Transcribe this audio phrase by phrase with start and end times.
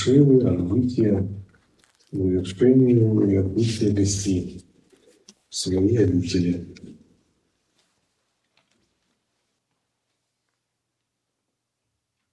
[0.00, 1.28] Шивы, отбытие,
[2.12, 4.64] завершение и отбытие гостей
[5.48, 6.72] в свои обители.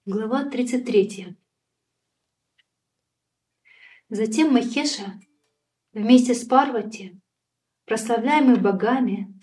[0.04, 1.36] Глава 33.
[4.10, 5.20] Затем Махеша
[5.92, 7.20] вместе с Парвати
[7.84, 9.34] прославляемый богами,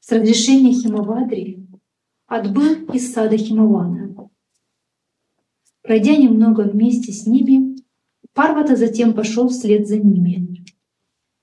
[0.00, 1.64] с разрешения Химавадри,
[2.26, 4.07] отбыл из сада Химавана.
[5.88, 7.78] Пройдя немного вместе с ними,
[8.34, 10.62] Парвата затем пошел вслед за ними.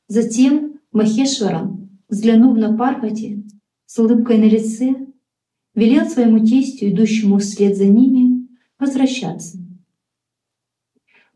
[0.07, 3.43] Затем Махешварам, взглянув на Парвати,
[3.87, 5.07] с улыбкой на лице,
[5.73, 9.57] велел своему тестю, идущему вслед за ними, возвращаться.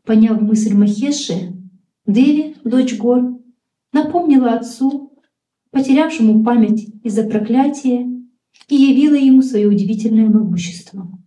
[0.04, 1.52] Поняв мысль Махеши,
[2.06, 3.40] Деви, дочь гор,
[3.92, 5.18] напомнила отцу
[5.72, 8.08] потерявшему память из-за проклятия,
[8.68, 11.19] и явила ему свое удивительное могущество.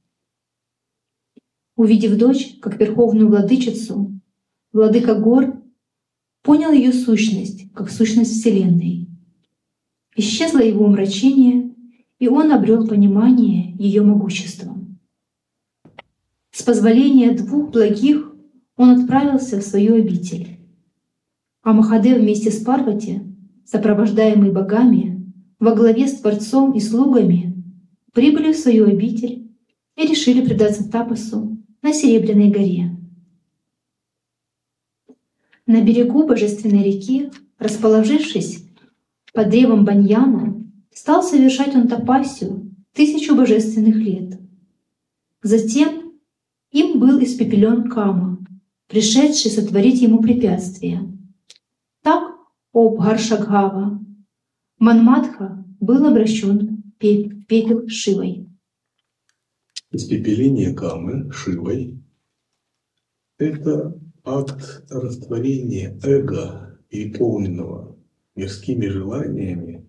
[1.84, 4.18] Увидев дочь как верховную владычицу,
[4.72, 5.62] владыка гор
[6.42, 9.10] понял ее сущность как сущность Вселенной.
[10.16, 11.76] Исчезло его умрачение,
[12.20, 14.78] и он обрел понимание ее могущества.
[16.52, 18.34] С позволения двух благих
[18.78, 20.60] он отправился в свою обитель.
[21.64, 23.24] А Махадев вместе с Парвати
[23.66, 27.62] сопровождаемый богами, во главе с Творцом и слугами,
[28.14, 29.52] прибыли в свою обитель
[29.98, 31.53] и решили предаться Тапасу
[31.84, 32.98] на Серебряной горе.
[35.68, 37.30] На берегу Божественной реки,
[37.60, 38.66] расположившись
[39.34, 40.64] под древом Баньяна,
[40.94, 44.40] стал совершать он тапасию тысячу божественных лет.
[45.42, 46.14] Затем
[46.72, 48.40] им был испепелен Кама,
[48.88, 51.02] пришедший сотворить ему препятствия.
[52.02, 52.34] Так
[52.72, 54.00] о Бхаршагхава.
[54.80, 58.53] Манмадха был обращен в пепел Шивой.
[59.96, 62.04] Испепеление Камы Шивой–
[63.38, 67.96] это акт растворения эго, переполненного
[68.34, 69.88] мирскими желаниями,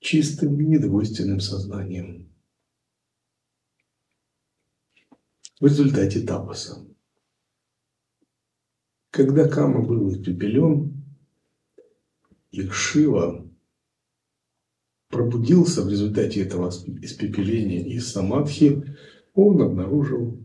[0.00, 2.28] чистым недвойственным сознанием.
[5.60, 6.84] В результате тапаса.
[9.10, 11.04] Когда Кама был испепелен,
[12.50, 13.48] и Шива
[15.08, 18.96] пробудился в результате этого испепеления из Самадхи,
[19.34, 20.38] он обнаружил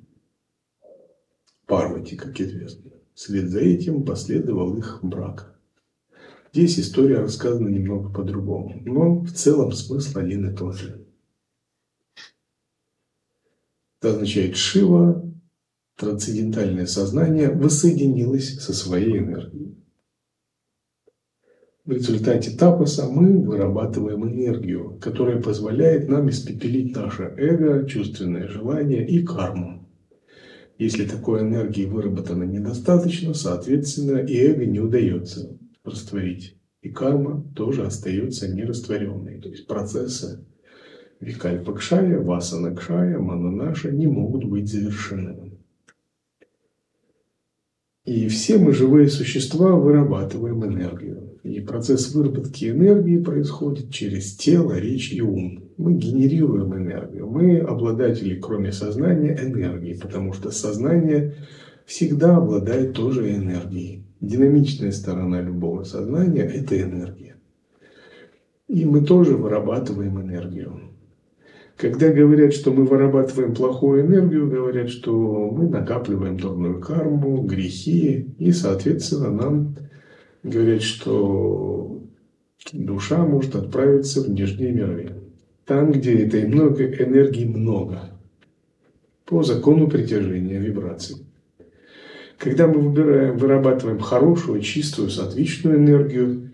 [1.66, 2.92] Парвати, как известно.
[3.14, 5.58] Вслед за этим последовал их брак.
[6.54, 11.06] Здесь история рассказана немного по-другому, но в целом смысл один и тот же.
[14.00, 15.26] Это означает Шива,
[15.98, 19.76] трансцендентальное сознание, воссоединилось со своей энергией.
[21.86, 29.24] В результате тапаса мы вырабатываем энергию, которая позволяет нам испепелить наше эго, чувственное желание и
[29.24, 29.88] карму.
[30.80, 36.58] Если такой энергии выработано недостаточно, соответственно, и эго не удается растворить.
[36.82, 39.40] И карма тоже остается нерастворенной.
[39.40, 40.44] То есть процессы
[41.20, 45.45] Викальпакшая, Васанакшая, Мананаша не могут быть завершены.
[48.06, 51.40] И все мы, живые существа, вырабатываем энергию.
[51.42, 55.64] И процесс выработки энергии происходит через тело, речь и ум.
[55.78, 57.28] Мы генерируем энергию.
[57.28, 61.34] Мы обладатели, кроме сознания, энергии, потому что сознание
[61.86, 64.04] всегда обладает тоже энергией.
[64.22, 67.36] Динамичная сторона любого сознания– это энергия.
[68.68, 70.85] И мы тоже вырабатываем энергию.
[71.78, 78.52] Когда говорят, что мы вырабатываем плохую энергию, говорят, что мы накапливаем дурную карму, грехи, и,
[78.54, 79.76] соответственно, нам
[80.42, 82.02] говорят, что
[82.72, 85.12] душа может отправиться в нижние миры.
[85.66, 88.12] Там, где этой много, энергии много.
[89.26, 91.26] По закону притяжения вибраций.
[92.38, 96.52] Когда мы выбираем, вырабатываем хорошую, чистую, сатвичную энергию,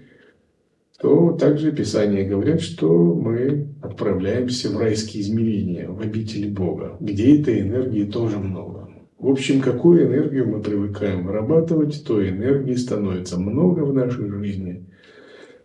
[1.01, 7.61] то также Писания говорят, что мы отправляемся в райские измерения, в обители Бога, где этой
[7.61, 8.87] энергии тоже много.
[9.17, 14.87] В общем, какую энергию мы привыкаем вырабатывать, той энергии становится много в нашей жизни.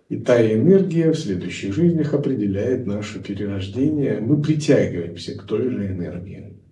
[0.09, 4.21] И та энергия в следующих жизнях определяет наше перерождение.
[4.21, 6.63] Мы притягиваемся к той же энергии.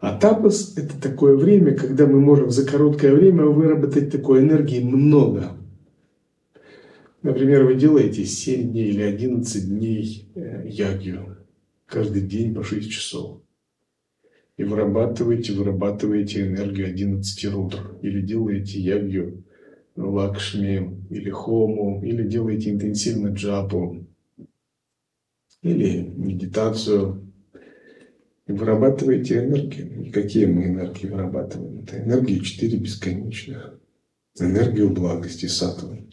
[0.00, 5.52] А тапос– это такое время, когда мы можем за короткое время выработать такой энергии много.
[7.24, 11.38] Например, вы делаете 7 дней или 11 дней э, ягью
[11.86, 13.40] каждый день по 6 часов
[14.58, 19.42] и вырабатываете, вырабатываете энергию 11 рудр или делаете ягью
[19.96, 24.04] Лакшми или Хому, или делаете интенсивно джапу,
[25.62, 27.32] или медитацию,
[28.46, 30.04] и вырабатываете энергию.
[30.04, 31.84] И какие мы энергии вырабатываем?
[31.84, 33.80] Это энергии четыре бесконечных.
[34.38, 36.04] Энергию благости сатвы.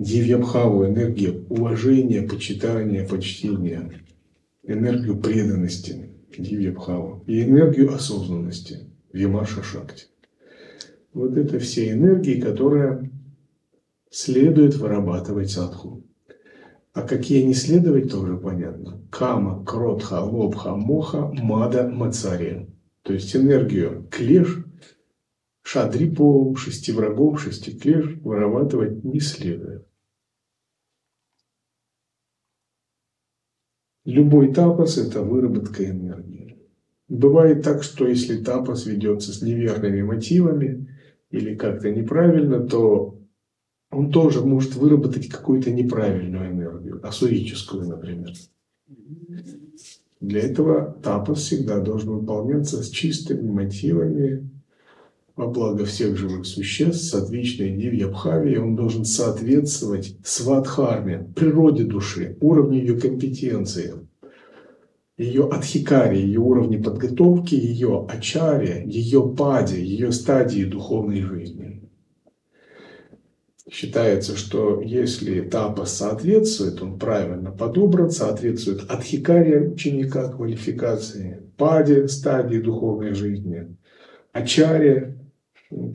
[0.00, 4.00] Дивьябхаву, энергию уважения, почитания, почтения.
[4.62, 6.08] Энергию преданности,
[6.38, 7.22] Дивьябхаву.
[7.26, 10.06] И энергию осознанности, Вимаша Шакти.
[11.12, 13.10] Вот это все энергии, которые
[14.10, 16.02] следует вырабатывать садху.
[16.94, 19.02] А какие не следовать, тоже понятно.
[19.10, 22.66] Кама, кротха, лобха, моха, мада, мацария.
[23.02, 24.64] То есть энергию клеш,
[25.60, 29.89] шадрипу, шести врагов, шести клеш вырабатывать не следует.
[34.10, 36.56] Любой тапос– это выработка энергии.
[37.08, 40.88] Бывает так, что если тапос ведется с неверными мотивами
[41.30, 43.20] или как-то неправильно, то
[43.92, 48.32] он тоже может выработать какую-то неправильную энергию, асурическую, например.
[50.20, 54.50] Для этого тапос всегда должен выполняться с чистыми мотивами
[55.36, 62.80] во благо всех живых существ, с отличной дивьябхави, он должен соответствовать свадхарме, природе души, уровню
[62.80, 63.94] ее компетенции,
[65.16, 71.82] ее адхикари, ее уровне подготовки, ее ачаре, ее паде, ее стадии духовной жизни.
[73.70, 83.14] Считается, что если тапа соответствует, он правильно подобран, соответствует адхикария ученика квалификации, паде стадии духовной
[83.14, 83.76] жизни,
[84.32, 85.18] ачаре,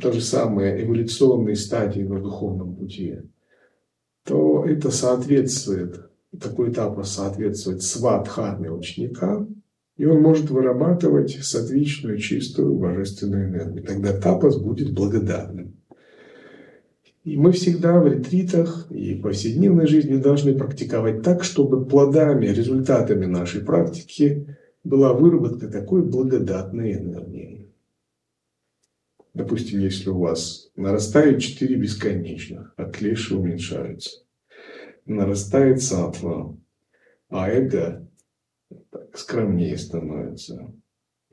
[0.02, 3.20] то же самое, эволюционные стадии на духовном пути,
[4.24, 6.10] то это соответствует,
[6.40, 9.46] такой этап соответствует свадхарме ученика,
[9.98, 13.84] и он может вырабатывать сатвичную, чистую, божественную энергию.
[13.84, 15.76] Тогда тапас будет благодарным.
[17.24, 23.26] И мы всегда в ретритах и в повседневной жизни должны практиковать так, чтобы плодами, результатами
[23.26, 24.46] нашей практики
[24.84, 27.55] была выработка такой благодатной энергии.
[29.36, 34.26] Допустим, если у вас нарастает четыре бесконечных, а клеши уменьшаются.
[35.06, 36.58] Нарастает сатва,
[37.28, 38.10] а эго
[39.14, 40.74] скромнее становится.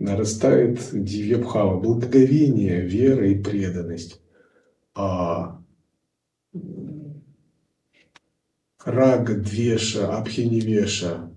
[0.01, 4.21] Нарастает дивьябхава, благоговение, вера и преданность.
[4.95, 5.63] А
[8.85, 11.33] рага, двеша, абхиневеша,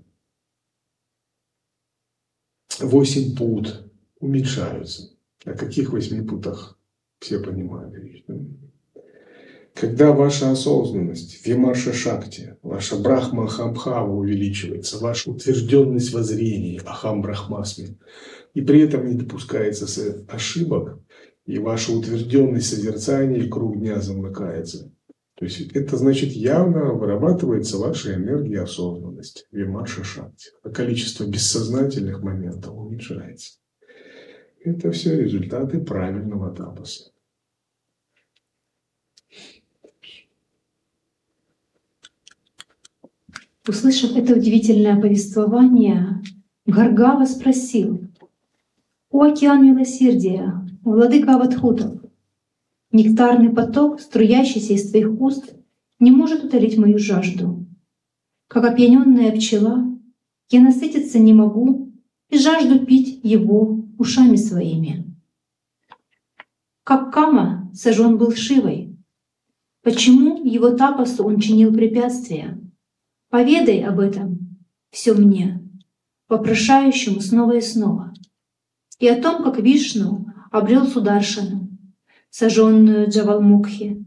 [2.79, 3.87] восемь пут
[4.19, 5.14] уменьшаются.
[5.45, 6.77] О каких восьми путах
[7.19, 7.93] все понимают
[9.73, 17.97] Когда ваша осознанность, вимаша шакти, ваша брахма ахамбхава увеличивается, ваша утвержденность воззрений, ахам брахмасми,
[18.53, 20.99] и при этом не допускается ошибок,
[21.45, 24.91] и ваша утвержденность созерцания и круг дня замыкается–
[25.35, 30.51] то есть это значит явно вырабатывается ваша энергия осознанности, вимаша шакти.
[30.63, 33.57] А количество бессознательных моментов уменьшается.
[34.65, 37.11] Это все результаты правильного тапаса.
[43.67, 46.23] Услышав это удивительное повествование,
[46.65, 48.07] Гаргава спросил,
[49.11, 52.01] «О океан милосердия, владыка Аватхутов,
[52.91, 55.53] Нектарный поток, струящийся из твоих уст,
[55.99, 57.67] не может утолить мою жажду.
[58.47, 59.85] Как опьяненная пчела,
[60.49, 61.91] я насытиться не могу
[62.29, 65.15] и жажду пить его ушами своими.
[66.83, 68.95] Как Кама сожжен был Шивой.
[69.81, 72.59] Почему его тапосу он чинил препятствия?
[73.29, 74.57] Поведай об этом
[74.91, 75.61] все мне,
[76.29, 78.13] вопрошающему снова и снова,
[78.99, 81.69] и о том, как Вишну обрел Сударшану,
[82.29, 84.05] сожженную Джавалмукхи.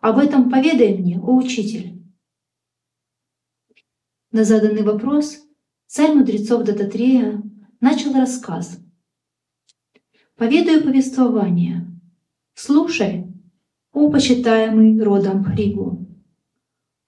[0.00, 2.02] Об этом поведай мне, о учитель.
[4.30, 5.38] На заданный вопрос
[5.86, 7.42] царь мудрецов Дататрея
[7.80, 8.78] начал рассказ.
[10.38, 11.84] Поведаю повествование.
[12.54, 13.26] Слушай,
[13.92, 16.06] о почитаемый родом Хригу.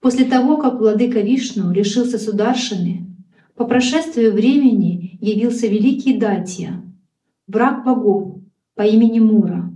[0.00, 3.06] После того, как владыка Вишну решился Сударшины,
[3.54, 6.82] по прошествию времени явился великий Датья,
[7.46, 8.40] враг богов
[8.74, 9.72] по имени Мура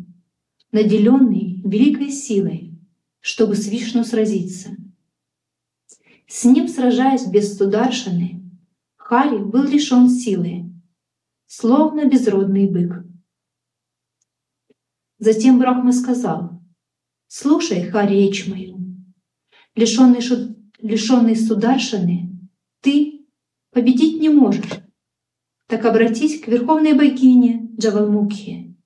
[0.73, 2.77] наделенный великой силой,
[3.21, 4.71] чтобы с Вишну сразиться.
[6.27, 8.43] С ним, сражаясь без Сударшины,
[8.97, 10.73] Хари был лишен силы,
[11.47, 13.05] словно безродный бык.
[15.25, 16.61] Затем Брахма сказал,
[17.29, 18.79] «Слушай, Хари, речь мою,
[19.75, 20.55] лишенный, шу...
[20.81, 22.39] лишенный Сударшины,
[22.83, 23.27] ты
[23.71, 24.71] победить не можешь.
[25.67, 28.77] Так обратись к верховной богине Джавалмукхе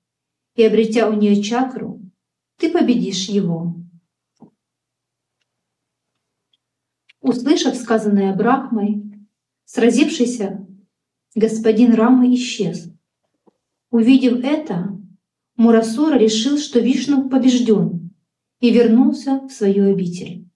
[0.55, 2.09] и, обретя у нее чакру,
[2.57, 3.75] ты победишь его.
[7.21, 9.27] Услышав сказанное Брахмой,
[9.65, 10.65] сразившийся
[11.35, 12.93] господин Рамы исчез.
[13.91, 14.98] Увидев это,
[15.59, 18.13] Мурасура решил, что Вишну побежден,
[18.61, 20.47] и вернулся в свою обитель.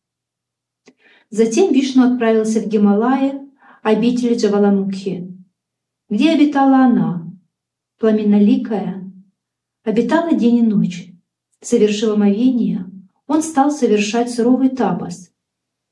[1.29, 3.45] Затем Вишну отправился в Гималая,
[3.83, 5.29] обитель Джаваламукхи,
[6.09, 7.29] где обитала она,
[7.99, 9.13] пламенноликая,
[9.83, 11.09] обитала день и ночь.
[11.61, 12.87] Совершив омовение,
[13.27, 15.33] он стал совершать суровый тапас,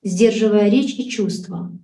[0.05, 1.77] сдерживая речь и чувства,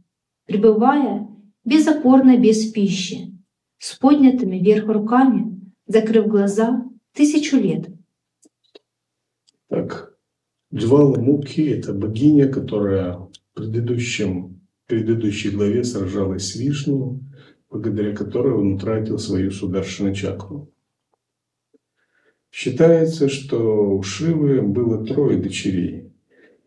[0.44, 1.28] пребывая
[1.64, 3.36] безопорно без пищи,
[3.78, 6.84] с поднятыми вверх руками, закрыв глаза
[7.16, 7.88] тысячу лет.
[9.68, 10.16] Так,
[10.72, 17.20] Джвала Мукхи– это богиня, которая в предыдущем, предыдущей главе сражалась с Вишну,
[17.70, 20.70] благодаря которой он утратил свою сударшину чакру.
[22.52, 26.12] Считается, что у Шивы было трое дочерей.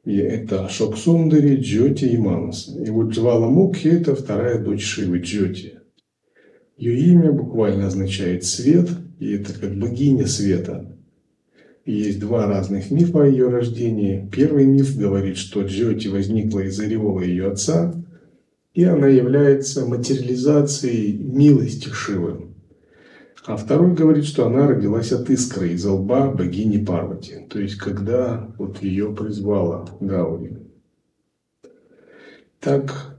[0.05, 2.67] И это Шоксундари, Джоти и Манас.
[2.67, 5.79] И вот Джвала Мукхи– это вторая дочь Шивы, Джоти.
[6.77, 8.89] Ее имя буквально означает «свет»,
[9.19, 10.95] и это как богиня света.
[11.85, 14.27] И есть два разных мифа о ее рождении.
[14.31, 17.93] Первый миф говорит, что Джоти возникла из ореола ее отца,
[18.73, 22.47] и она является материализацией милости Шивы.
[23.45, 27.47] А второй говорит, что она родилась от искры из лба богини Парвати.
[27.49, 30.57] То есть, когда вот ее призвала Гаури.
[32.59, 33.17] Так,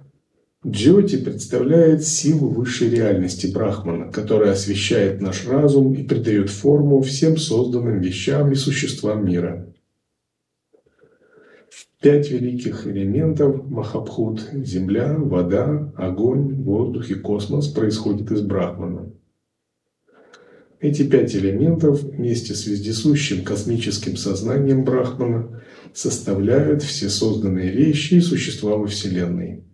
[0.66, 7.98] Джоти представляет силу высшей реальности Брахмана, которая освещает наш разум и придает форму всем созданным
[8.00, 9.72] вещам и существам мира.
[12.02, 19.10] Пять великих элементов Махабхут– земля, вода, огонь, воздух и космос– происходят из Брахмана.
[20.78, 25.62] Эти пять элементов вместе с вездесущим космическим сознанием Брахмана
[25.94, 29.64] составляют все созданные вещи и существа во Вселенной.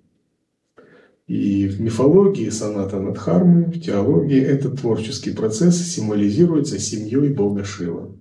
[1.26, 8.16] И в мифологии Саната Надхармы, в теологии этот творческий процесс символизируется семьей Бога Шива.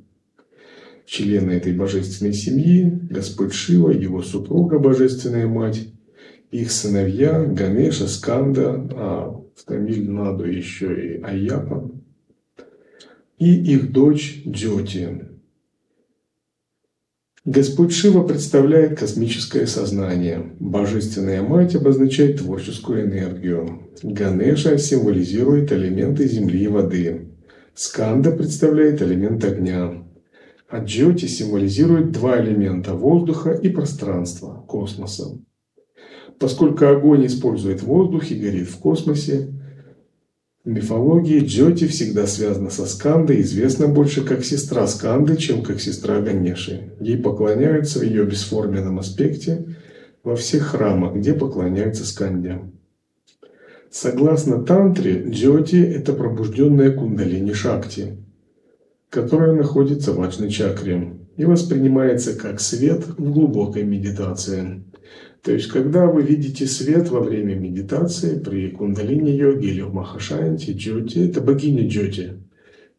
[1.06, 5.88] Члены этой божественной семьи– Господь Шива, его супруга Божественная Мать,
[6.50, 11.92] их сыновья Ганеша, Сканда, а в Тамиль Наду еще и Айяпа,
[13.38, 15.35] и их дочь Джоти.
[17.46, 20.54] Господь Шива представляет космическое сознание.
[20.60, 23.84] Божественная мать обозначает творческую энергию.
[24.02, 27.28] Ганеша символизирует элементы земли и воды.
[27.76, 30.04] Сканда представляет элемент огня.
[30.68, 35.38] А Джоти символизирует два элемента– воздуха и пространства, космоса.
[36.40, 39.54] Поскольку огонь использует воздух и горит в космосе,
[40.66, 46.92] мифологии Джоти всегда связана со Скандой, известна больше как сестра Сканды, чем как сестра Ганеши.
[47.00, 49.76] Ей поклоняются в ее бесформенном аспекте
[50.24, 52.62] во всех храмах, где поклоняются Сканде.
[53.92, 58.18] Согласно Тантре, Джоти– это пробужденная кундалини Шакти,
[59.10, 64.84] которая находится в Аджна чакре и воспринимается как свет в глубокой медитации.
[65.46, 71.20] То есть, когда вы видите свет во время медитации при кундалини-йоге или в Махашанте, Джоти,
[71.20, 72.42] это богиня Джоти.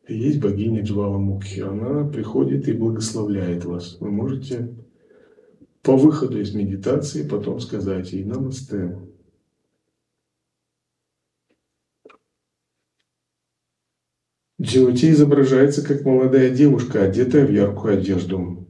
[0.07, 1.59] Есть богиня Джвала Мукхи.
[1.59, 3.97] Она приходит и благословляет вас.
[3.99, 4.77] Вы можете
[5.83, 8.97] по выходу из медитации потом сказать ей «Намасте».
[14.63, 18.66] Джоти изображается как молодая девушка, одетая в яркую одежду.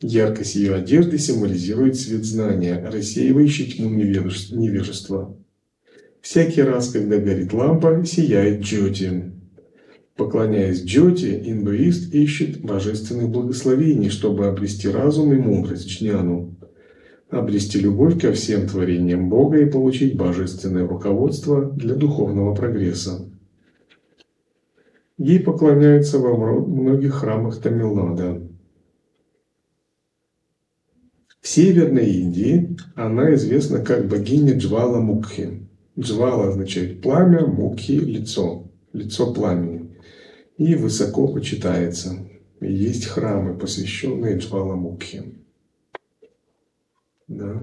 [0.00, 5.36] Яркость ее одежды символизирует свет знания, рассеивающий тьму невежества.
[6.20, 9.32] Всякий раз, когда горит лампа, сияет Джоти.
[10.14, 16.54] Поклоняясь Джоти, индуист ищет божественных благословений, чтобы обрести разум и мудрость Чняну,
[17.30, 23.28] обрести любовь ко всем творениям Бога и получить божественное руководство для духовного прогресса.
[25.18, 28.47] Ей поклоняются во многих храмах Тамилнада.
[31.48, 35.66] В Северной Индии она известна как богиня Джвала Мукхи.
[35.98, 39.96] Джвала означает пламя, Мукхи– лицо, лицо пламени.
[40.58, 42.18] И высоко почитается.
[42.60, 45.38] Есть храмы, посвященные Джвала Мукхи.
[47.28, 47.62] Да.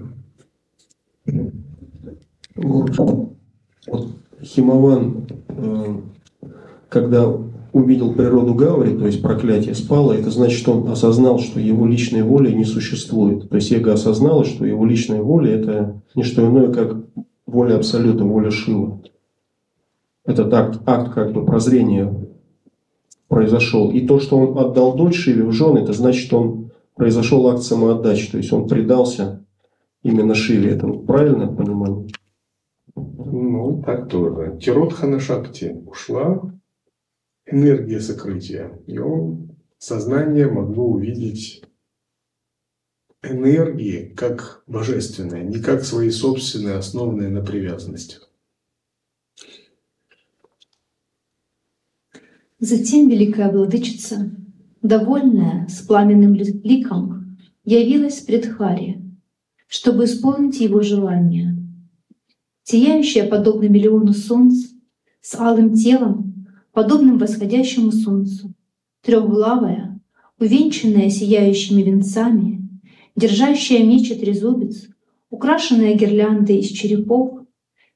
[2.56, 4.10] Вот
[4.42, 6.00] Химован, э,
[6.88, 7.32] когда
[7.76, 12.22] увидел природу Гаури, то есть проклятие спало, это значит, что он осознал, что его личной
[12.22, 13.50] воли не существует.
[13.50, 16.96] То есть эго осознало, что его личная воля– это не что иное, как
[17.44, 19.02] воля Абсолюта, воля Шива.
[20.24, 22.14] Это акт, акт как бы прозрения
[23.28, 23.90] произошел.
[23.90, 27.62] И то, что он отдал дочь Шиве в жены, это значит, что он произошел акт
[27.62, 28.30] самоотдачи.
[28.30, 29.44] То есть он предался
[30.02, 30.70] именно Шиве.
[30.70, 32.08] Это правильное понимание?
[32.94, 34.58] Ну, так тоже.
[34.62, 36.40] Тиротхана Шакти ушла,
[37.46, 38.78] энергия сокрытия.
[38.88, 41.62] Он, сознание могло увидеть
[43.22, 48.30] энергии как божественное, не как свои собственные, основанные на привязанностях.
[52.58, 54.30] Затем великая владычица,
[54.80, 59.02] довольная с пламенным ликом, явилась пред Хари,
[59.66, 61.54] чтобы исполнить его желание.
[62.62, 64.68] Сияющая подобно миллиону солнц,
[65.20, 66.26] с алым телом,
[66.76, 68.52] подобным восходящему солнцу,
[69.00, 69.98] трехглавая,
[70.38, 72.68] увенчанная сияющими венцами,
[73.16, 74.86] держащая меч и трезубец,
[75.30, 77.46] украшенная гирляндой из черепов,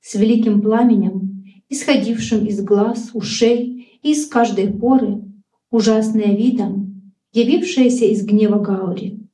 [0.00, 5.24] с великим пламенем, исходившим из глаз, ушей и из каждой поры,
[5.70, 9.28] ужасная видом, явившаяся из гнева Гаури.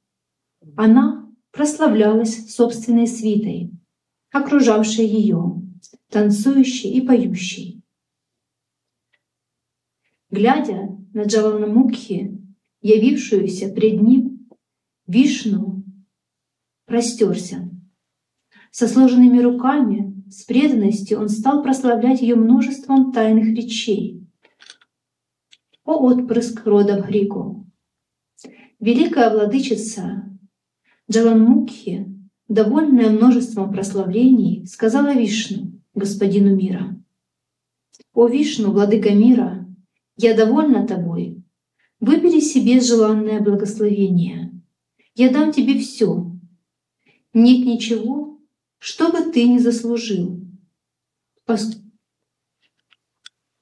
[0.74, 3.70] Она прославлялась собственной свитой,
[4.32, 5.62] окружавшей ее,
[6.10, 7.75] танцующей и поющей.
[10.30, 12.36] Глядя на Джаванамукхи,
[12.82, 14.48] явившуюся пред ним,
[15.06, 15.84] Вишну
[16.84, 17.70] простерся.
[18.72, 24.26] Со сложенными руками, с преданностью он стал прославлять ее множеством тайных речей.
[25.84, 27.64] О отпрыск рода Бхрику!
[28.80, 30.28] Великая владычица
[31.08, 32.12] Джаланмукхи,
[32.48, 37.00] довольная множеством прославлений, сказала Вишну, господину мира.
[38.12, 39.65] «О Вишну, владыка мира,
[40.16, 41.42] я довольна тобой.
[42.00, 44.52] Выбери себе желанное благословение.
[45.14, 46.36] Я дам тебе все,
[47.32, 48.40] нет ничего,
[48.78, 50.40] что бы ты не заслужил.
[51.44, 51.78] Пос...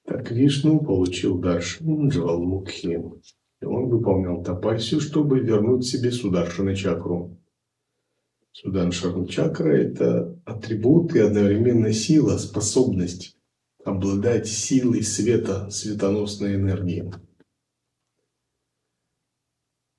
[0.04, 3.02] Так Вишну получил Даршин Джавалмукхи.
[3.60, 7.36] И он выполнял тапасию, чтобы вернуть себе Сударшина чакру.
[8.52, 13.33] Сударшина чакра– это атрибут и одновременно сила, способность
[13.84, 17.12] обладать силой света, светоносной энергии.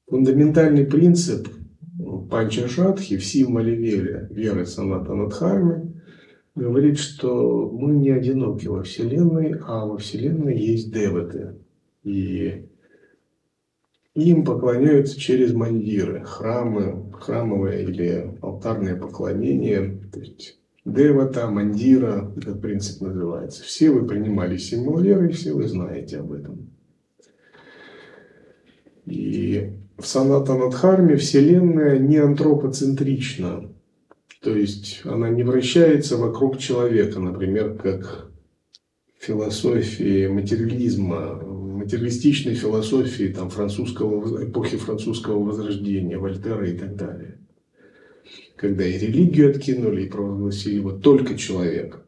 [0.08, 1.48] Фундаментальный принцип
[2.30, 6.02] Панчашатхи в символе веры, веры Санатанадхармы,
[6.56, 11.56] говорит, что мы не одиноки во Вселенной, а во Вселенной есть деваты.
[12.04, 12.68] И
[14.14, 20.02] им поклоняются через мандиры, храмы, храмовое или алтарное поклонение.
[20.12, 23.64] То есть девата, мандира, этот принцип называется.
[23.64, 26.70] Все вы принимали символ веры, все вы знаете об этом.
[29.06, 33.72] И в Санатанадхарме Вселенная не антропоцентрична.
[34.42, 38.30] То есть она не вращается вокруг человека, например, как
[39.20, 47.40] философии материализма, материалистичной философии там, французского, эпохи французского возрождения, Вольтера и так далее.
[48.56, 52.06] Когда и религию откинули, и провозгласили вот только человек.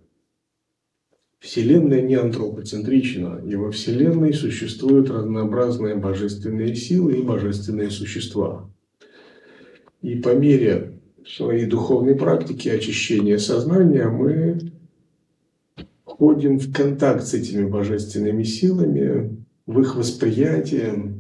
[1.39, 8.69] Вселенная не антропоцентрична, и во Вселенной существуют разнообразные божественные силы и божественные существа.
[10.01, 14.71] И по мере своей духовной практики очищения сознания мы
[16.05, 21.13] входим в контакт с этими божественными силами, в их восприятие,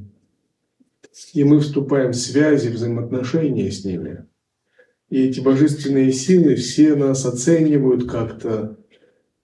[1.33, 4.25] и мы вступаем в связи, взаимоотношения с ними.
[5.09, 8.77] И эти божественные силы все нас оценивают как-то,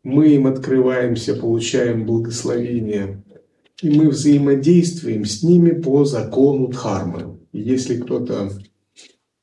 [0.04, 3.24] мы им открываемся, получаем благословение,
[3.82, 7.40] и мы взаимодействуем с ними по закону Дхармы.
[7.54, 8.52] И если кто-то,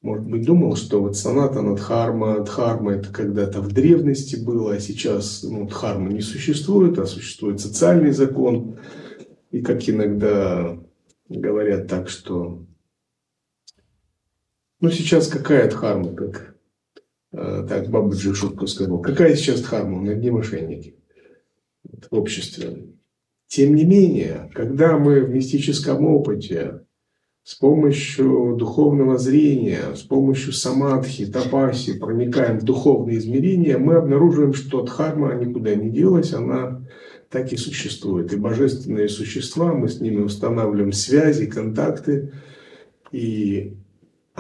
[0.03, 5.43] может быть, думал, что вот санатана Дхарма, Дхарма это когда-то в древности было, а сейчас
[5.43, 8.77] ну, Дхарма не существует, а существует социальный закон.
[9.51, 10.79] И как иногда
[11.29, 12.67] говорят так, что
[14.81, 16.51] ну сейчас какая Дхарма, как
[17.33, 20.97] Э, так Бабаджи шутку сказал, какая сейчас дхарма, мы одни мошенники
[21.85, 22.89] в обществе.
[23.47, 26.81] Тем не менее, когда мы в мистическом опыте
[27.43, 34.83] с помощью духовного зрения, с помощью самадхи, тапаси проникаем в духовные измерения, мы обнаруживаем, что
[34.83, 36.85] дхарма никуда не делась, она
[37.29, 38.33] так и существует.
[38.33, 42.33] И божественные существа, мы с ними устанавливаем связи, контакты,
[43.13, 43.77] и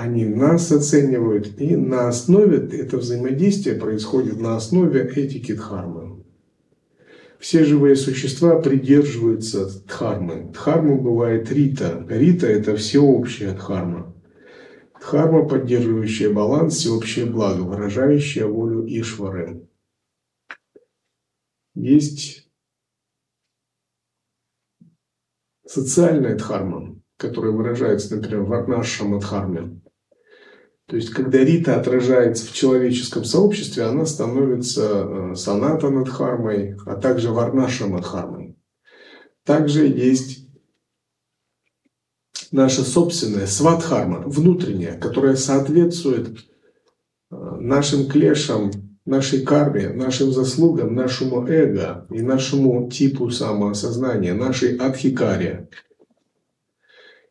[0.00, 6.24] они нас оценивают, и на основе, это взаимодействие происходит на основе этики дхармы.
[7.38, 10.52] Все живые существа придерживаются дхармы.
[10.54, 12.06] Дхарма бывает рита.
[12.08, 14.14] Рита– это всеобщая дхарма.
[14.98, 19.68] Дхарма, поддерживающая баланс, всеобщее благо, выражающая волю Ишвары.
[21.74, 22.50] Есть
[25.66, 29.79] социальная дхарма, которая выражается, например, в Арнашам Дхарме.
[30.90, 37.30] То есть, когда Рита отражается в человеческом сообществе, она становится э, санатана дхармой, а также
[37.30, 38.56] варнашама дхармой.
[39.44, 40.48] Также есть
[42.50, 46.30] наша собственная свадхарма, внутренняя, которая соответствует
[47.30, 48.72] э, нашим клешам,
[49.06, 55.68] нашей карме, нашим заслугам, нашему эго и нашему типу самоосознания, нашей адхикаре.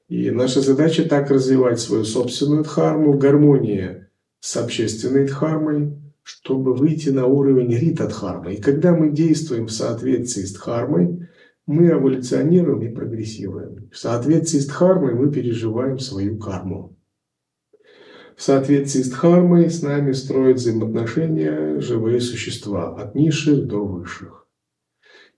[0.09, 4.07] И наша задача так развивать свою собственную дхарму в гармонии
[4.39, 8.55] с общественной дхармой, чтобы выйти на уровень рита дхармы.
[8.55, 11.29] И когда мы действуем в соответствии с дхармой,
[11.67, 13.87] мы эволюционируем и прогрессируем.
[13.91, 16.97] В соответствии с дхармой мы переживаем свою карму.
[18.35, 24.38] В соответствии с дхармой с нами строят взаимоотношения живые существа, от низших до высших.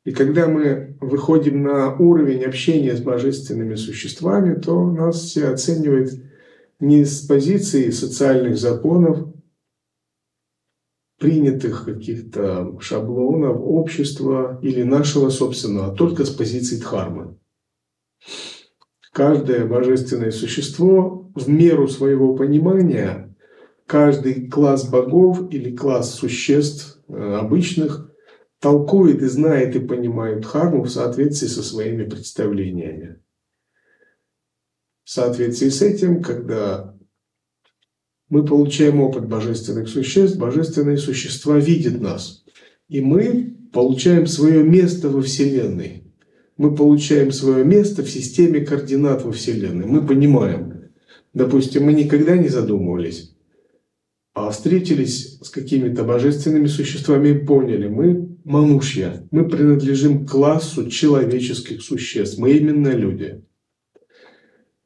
[0.04, 6.12] И когда мы выходим на уровень общения с божественными существами, то нас все оценивают
[6.80, 9.32] не с позиции социальных законов,
[11.20, 17.38] принятых каких-то шаблонов общества или нашего собственного, а только с позиции дхармы.
[19.14, 23.36] Каждое божественное существо в меру своего понимания,
[23.86, 28.11] каждый класс богов или класс существ э, обычных
[28.62, 33.20] толкует и знает и понимает дхарму в соответствии со своими представлениями.
[35.04, 36.96] В соответствии с этим, когда
[38.30, 42.46] мы получаем опыт божественных существ, божественные существа видят нас.
[42.88, 46.04] И мы получаем свое место во Вселенной.
[46.56, 49.88] Мы получаем свое место в системе координат во Вселенной.
[49.88, 50.92] Мы понимаем.
[51.34, 53.36] Допустим, мы никогда не задумывались,
[54.34, 62.38] а встретились с какими-то божественными существами и поняли, мы манушья, мы принадлежим классу человеческих существ,
[62.38, 63.44] мы именно люди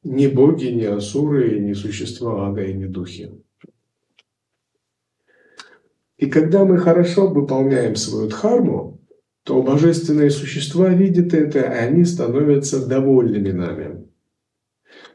[0.06, 3.32] ни боги, ни асуры, ни существа ада и ни духи.
[6.18, 9.02] И когда мы хорошо выполняем свою дхарму,
[9.44, 14.08] то божественные существа видят это, и они становятся довольными нами.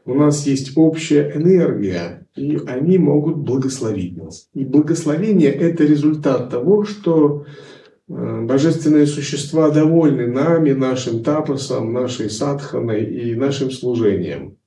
[0.05, 4.49] У нас есть общая энергия, и они могут благословить нас.
[4.53, 7.45] И благословение– это результат того, что
[8.11, 14.57] божественные существа довольны нами, нашим тапосом, нашей садханой и нашим служением.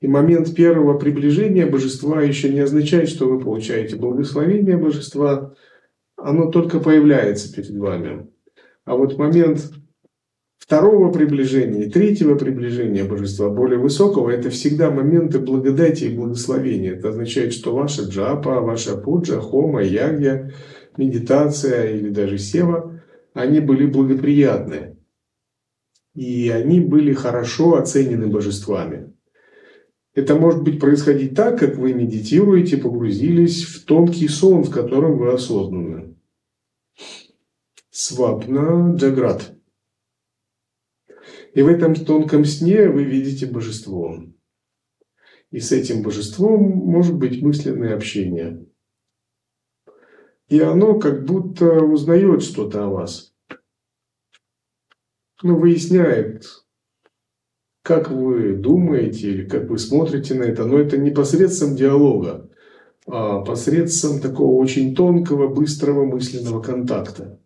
[0.00, 5.54] И момент первого приближения божества еще не означает, что вы получаете благословение божества.
[6.16, 8.26] Оно только появляется перед вами.
[8.84, 9.70] А вот момент
[10.58, 16.92] второго приближения и третьего приближения божества, более высокого, это всегда моменты благодати и благословения.
[16.92, 20.52] Это означает, что ваша джапа, ваша пуджа, хома, ягья,
[21.00, 24.98] медитация или даже сева, они были благоприятны.
[26.14, 29.14] И они были хорошо оценены божествами.
[30.12, 35.32] Это может быть происходить так, как вы медитируете, погрузились в тонкий сон, в котором вы
[35.32, 36.16] осознаны.
[37.90, 39.56] Свапна Джаград.
[41.54, 44.22] И в этом тонком сне вы видите божество.
[45.50, 48.66] И с этим божеством может быть мысленное общение.
[50.50, 53.32] И оно как будто узнает что-то о вас.
[55.42, 56.44] Ну, выясняет,
[57.82, 62.50] как вы думаете или как вы смотрите на это, но это не посредством диалога,
[63.06, 67.40] а посредством такого очень тонкого, быстрого мысленного контакта.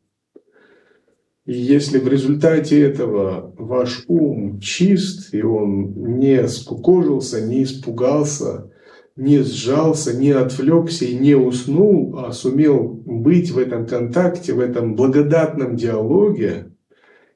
[1.45, 8.73] И если в результате этого ваш ум чист, и он не скукожился, не испугался,
[9.17, 14.97] не сжался, не отвлекся и не уснул, а сумел быть в этом контакте, в этом
[14.97, 16.73] благодатном диалоге,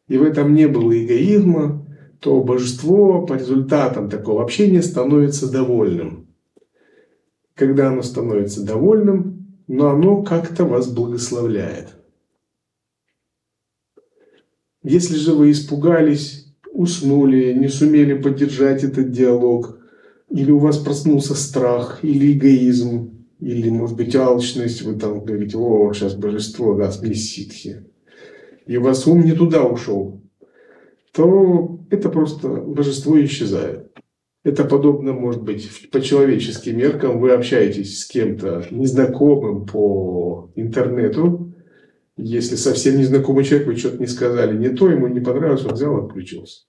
[0.08, 1.86] и в этом не было эгоизма,
[2.20, 6.26] то божество по результатам такого общения становится довольным.
[7.54, 11.94] Когда оно становится довольным, но оно как-то вас благословляет.
[14.82, 19.77] Если же вы испугались, уснули, не сумели поддержать этот диалог,
[20.30, 25.92] или у вас проснулся страх, или эгоизм, или, может быть, алчность, вы там говорите, о,
[25.92, 27.84] сейчас божество даст мне ситхи,
[28.66, 30.20] и у вас ум не туда ушел,
[31.12, 33.90] то это просто божество исчезает.
[34.44, 37.20] Это подобно, может быть, по человеческим меркам.
[37.20, 41.52] Вы общаетесь с кем-то незнакомым по интернету.
[42.16, 45.98] Если совсем незнакомый человек, вы что-то не сказали не то, ему не понравилось, он взял
[45.98, 46.62] и отключился.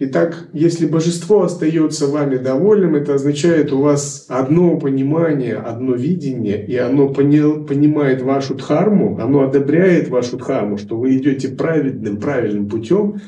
[0.00, 6.76] Итак, если божество остается вами довольным, это означает у вас одно понимание, одно видение, и
[6.76, 13.20] оно понимает вашу дхарму, оно одобряет вашу дхарму, что вы идете праведным, правильным путем,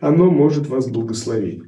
[0.00, 1.62] оно может вас благословить.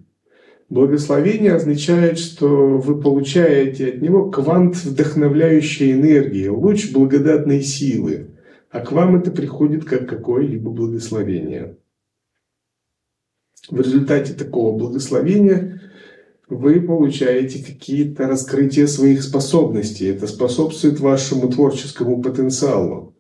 [0.68, 8.30] Благословение означает, что вы получаете от него квант вдохновляющей энергии, луч благодатной силы,
[8.72, 11.76] а к вам это приходит как какое-либо благословение.
[13.70, 15.80] В результате такого благословения
[16.48, 20.06] вы получаете какие-то раскрытия своих способностей.
[20.06, 23.14] Это способствует вашему творческому потенциалу.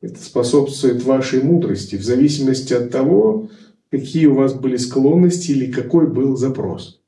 [0.00, 3.50] Это способствует вашей мудрости в зависимости от того,
[3.90, 7.02] какие у вас были склонности или какой был запрос.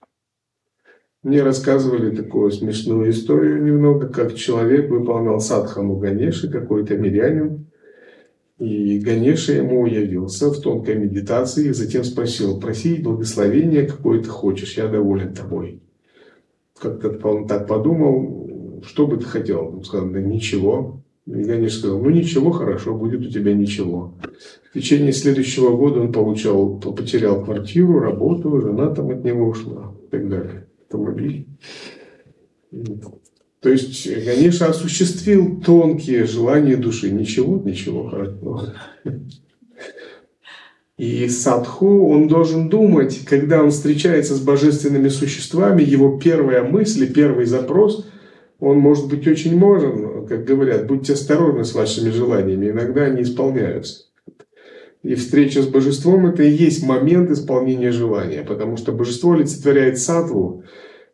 [1.23, 7.67] Мне рассказывали такую смешную историю немного, как человек выполнял садхану Ганеши, какой-то мирянин,
[8.59, 14.77] и Ганеша ему явился в тонкой медитации, и затем спросил, проси благословения, какое ты хочешь,
[14.77, 15.83] я доволен тобой.
[16.79, 19.77] Как-то он так подумал, что бы ты хотел?
[19.77, 21.03] Он сказал, да ничего.
[21.27, 24.14] И Ганеш сказал, ну ничего, хорошо, будет у тебя ничего.
[24.71, 30.11] В течение следующего года он получал, потерял квартиру, работу, жена там от него ушла и
[30.11, 30.66] так далее.
[30.85, 31.47] Автомобиль.
[33.61, 37.11] То есть Ганеша осуществил тонкие желания души.
[37.11, 38.75] Ничего, ничего хорошего.
[40.99, 47.45] И садху, он должен думать, когда он встречается с божественными существами, его первая мысль, первый
[47.45, 48.07] запрос,
[48.61, 54.05] он может быть очень можен, как говорят, будьте осторожны с вашими желаниями, иногда они исполняются.
[55.03, 60.64] И встреча с божеством– это и есть момент исполнения желания, потому что божество олицетворяет сатву,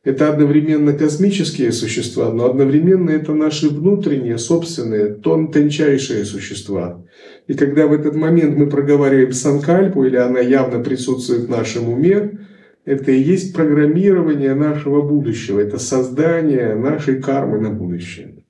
[0.05, 7.05] это одновременно космические существа, но одновременно это наши внутренние, собственные, тон тончайшие существа.
[7.47, 12.38] И когда в этот момент мы проговариваем санкальпу, или она явно присутствует в нашем уме,
[12.85, 18.45] это и есть программирование нашего будущего, это создание нашей кармы на будущее.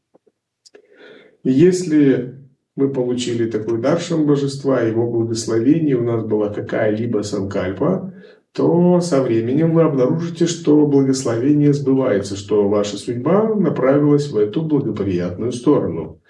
[1.44, 2.38] И если
[2.76, 8.14] мы получили такой даршан божества, его благословение, у нас была какая-либо санкальпа,
[8.54, 15.52] то со временем вы обнаружите, что благословение сбывается, что ваша судьба направилась в эту благоприятную
[15.52, 16.20] сторону.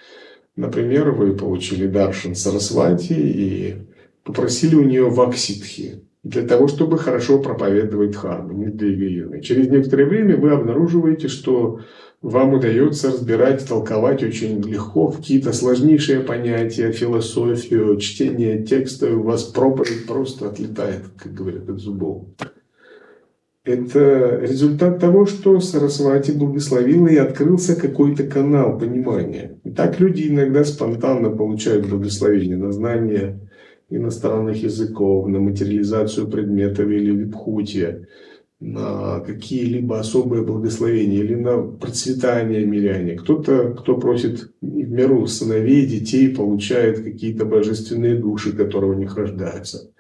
[0.54, 3.76] Например, вы получили даршан Сарасвати и
[4.22, 9.40] попросили у нее вакситхи для того, чтобы хорошо проповедовать дхарму, не для гиены.
[9.40, 11.80] Через некоторое время вы обнаруживаете, что
[12.20, 20.06] вам удается разбирать, толковать очень легко какие-то сложнейшие понятия, философию, чтение текста, у вас проповедь
[20.06, 22.26] просто отлетает, как говорят, от зубов.
[23.64, 29.60] Это результат того, что Сарасвати благословила и открылся какой-то канал понимания.
[29.64, 33.40] И так люди иногда спонтанно получают благословение на знание
[33.96, 38.06] иностранных языков, на материализацию предметов или випхутия
[38.62, 43.16] на какие-либо особые благословения или на процветание миряне.
[43.16, 49.90] Кто-то, кто просит в миру сыновей, детей, получает какие-то божественные души, которые у них рождаются.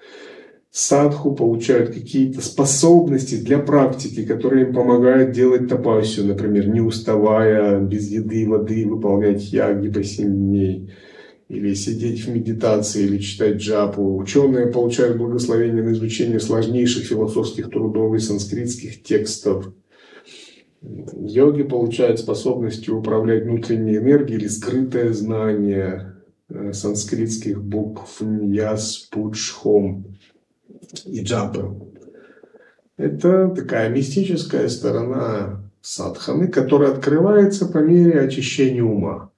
[0.70, 8.08] Садху получают какие-то способности для практики, которые им помогают делать тапасию, например, не уставая, без
[8.08, 10.92] еды и воды, выполнять яги по 7 дней–
[11.52, 14.16] или сидеть в медитации, или читать джапу.
[14.16, 19.70] Ученые получают благословение на изучение сложнейших философских трудов и санскритских текстов.
[20.80, 26.14] Йоги получают способность управлять внутренней энергией или скрытое знание
[26.48, 30.06] э, санскритских букв Ньяс, Пудж, Хом
[31.04, 31.68] и Джапы.
[32.96, 39.31] Это такая мистическая сторона садханы, которая открывается по мере очищения ума.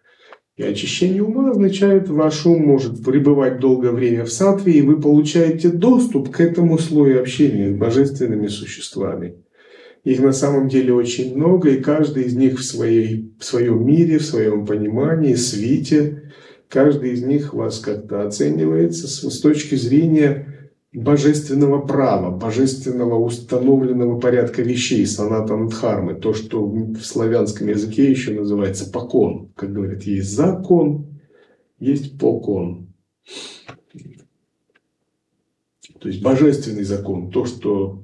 [0.57, 5.69] И очищение ума означает, ваш ум может пребывать долгое время в сатве, и вы получаете
[5.69, 9.35] доступ к этому слою общения с божественными существами.
[10.05, 14.19] Их на самом деле очень много, и каждый из них в, своей, в своем мире,
[14.19, 16.31] в своем понимании, свите,
[16.69, 20.54] каждый из них вас как-то оценивается с, с точки зрения
[20.95, 28.91] божественного права, божественного установленного порядка вещей, санатан дхармы, то, что в славянском языке еще называется
[28.91, 29.51] покон.
[29.57, 31.07] Как говорят, есть закон,
[31.81, 32.93] есть покон.
[35.99, 38.03] То есть божественный закон, то, что...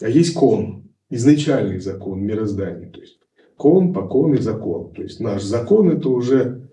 [0.00, 2.90] А есть кон, изначальный закон мироздания.
[2.90, 3.18] То есть
[3.56, 4.92] кон, покон и закон.
[4.92, 6.68] То есть наш закон это уже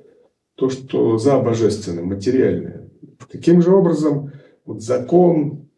[0.55, 2.89] то, что за божественным, материальное.
[3.31, 4.31] Таким же образом,
[4.67, 5.71] вот закон,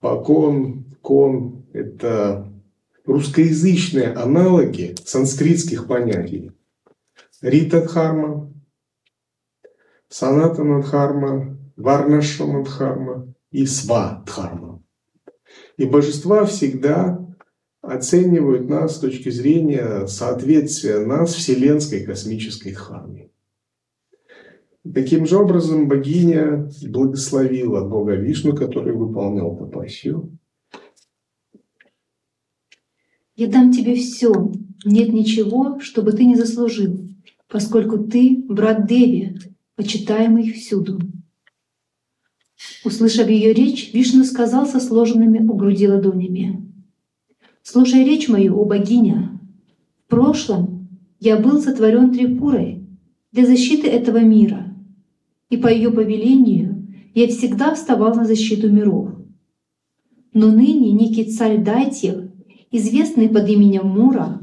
[0.00, 2.52] покон, кон– это
[3.06, 6.52] русскоязычные аналоги санскритских понятий.
[7.40, 8.52] Рита-дхарма,
[10.08, 14.84] Санатана-дхарма, Варнаша-дхарма и Сва-дхарма.
[15.78, 17.26] И божества всегда
[17.80, 23.31] оценивают нас с точки зрения соответствия нас вселенской космической дхарме.
[24.82, 30.36] Таким же образом богиня благословила Бога Вишну, который выполнял тапасию.
[33.36, 34.32] «Я дам тебе все,
[34.84, 36.98] нет ничего, чтобы ты не заслужил,
[37.48, 39.38] поскольку ты брат Деви,
[39.76, 41.00] почитаемый всюду».
[42.84, 46.72] Услышав ее речь, Вишну сказал со сложенными у груди ладонями.
[47.62, 49.40] «Слушай речь мою, о богиня!
[50.04, 50.88] В прошлом
[51.20, 52.84] я был сотворен Трипурой
[53.30, 54.61] для защиты этого мира,
[55.52, 59.10] и по ее повелению я всегда вставал на защиту миров.
[60.32, 62.30] Но ныне некий царь Дайтьев,
[62.70, 64.40] известный под именем Мура,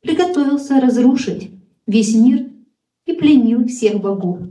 [0.00, 1.50] приготовился разрушить
[1.88, 2.52] весь мир
[3.04, 4.42] и пленил всех богов.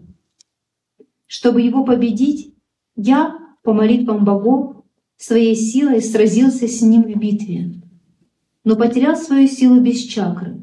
[1.26, 2.54] Чтобы его победить,
[2.98, 4.84] я, по молитвам богов,
[5.16, 7.82] своей силой сразился с ним в битве,
[8.66, 10.60] но потерял свою силу без чакры,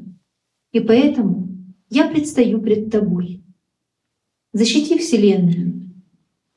[0.71, 1.47] и поэтому
[1.89, 3.41] я предстаю пред тобой.
[4.53, 5.81] Защити Вселенную,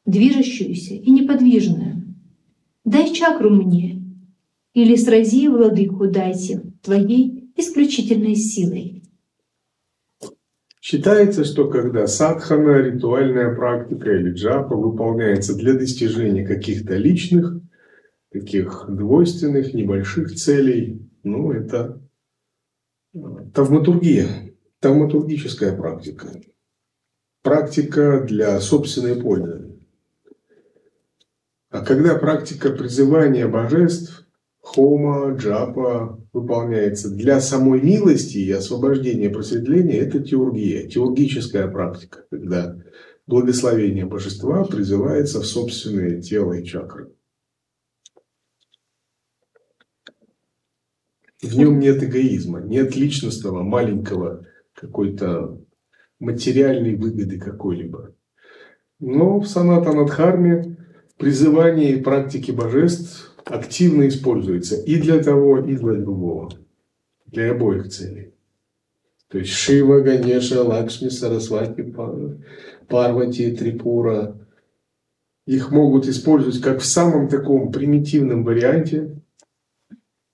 [0.04, 2.16] движущуюся и неподвижную.
[2.84, 4.02] Дай чакру мне,
[4.74, 9.04] или срази владыку дайте твоей исключительной силой.
[10.80, 17.60] Считается, что когда садхана, ритуальная практика или джапа выполняется для достижения каких-то личных,
[18.30, 22.02] таких двойственных, небольших целей, ну, это
[23.14, 23.18] э,
[23.54, 24.26] тавматургия,
[24.80, 26.28] тавматургическая практика
[27.44, 29.70] практика для собственной пользы.
[31.68, 34.26] А когда практика призывания божеств,
[34.60, 42.78] хома, джапа, выполняется для самой милости и освобождения просветления, это теургия, теургическая практика, когда
[43.26, 47.12] благословение божества призывается в собственное тело и чакры.
[51.42, 55.60] В нем нет эгоизма, нет личностного, маленького какой-то
[56.20, 58.14] материальной выгоды какой-либо.
[59.00, 60.76] Но в санатанадхарме
[61.18, 66.50] призывание и практики божеств активно используется и для того, и для другого,
[67.26, 68.34] для обоих целей.
[69.28, 71.92] То есть Шива, Ганеша, Лакшми, Сарасвати,
[72.88, 74.38] Парвати, Трипура.
[75.46, 79.20] Их могут использовать как в самом таком примитивном варианте.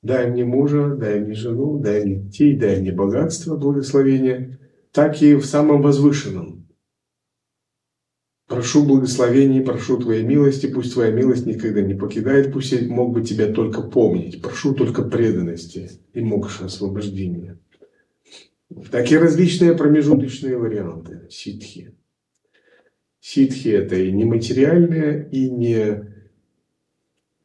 [0.02, 4.58] Дай мне мужа, дай мне жену, дай мне детей, дай мне богатство, благословение
[4.92, 6.66] так и в самом возвышенном.
[8.46, 13.22] Прошу благословений, прошу Твоей милости, пусть Твоя милость никогда не покидает, пусть я мог бы
[13.22, 17.60] Тебя только помнить, прошу только преданности и мокша освобождения.
[18.90, 21.94] Так и различные промежуточные варианты ситхи.
[23.20, 26.12] Ситхи– это и не материальное, и не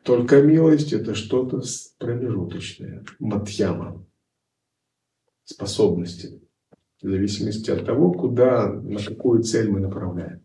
[0.03, 1.61] только милость, это что-то
[1.99, 4.03] промежуточное, матьяма,
[5.43, 6.41] способности
[7.05, 10.43] в зависимости от того, куда, на какую цель мы направляем.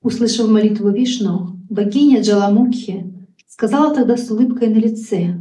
[0.00, 3.12] Услышав молитву Вишну, богиня Джаламукхи
[3.48, 5.40] сказала тогда с улыбкой на лице,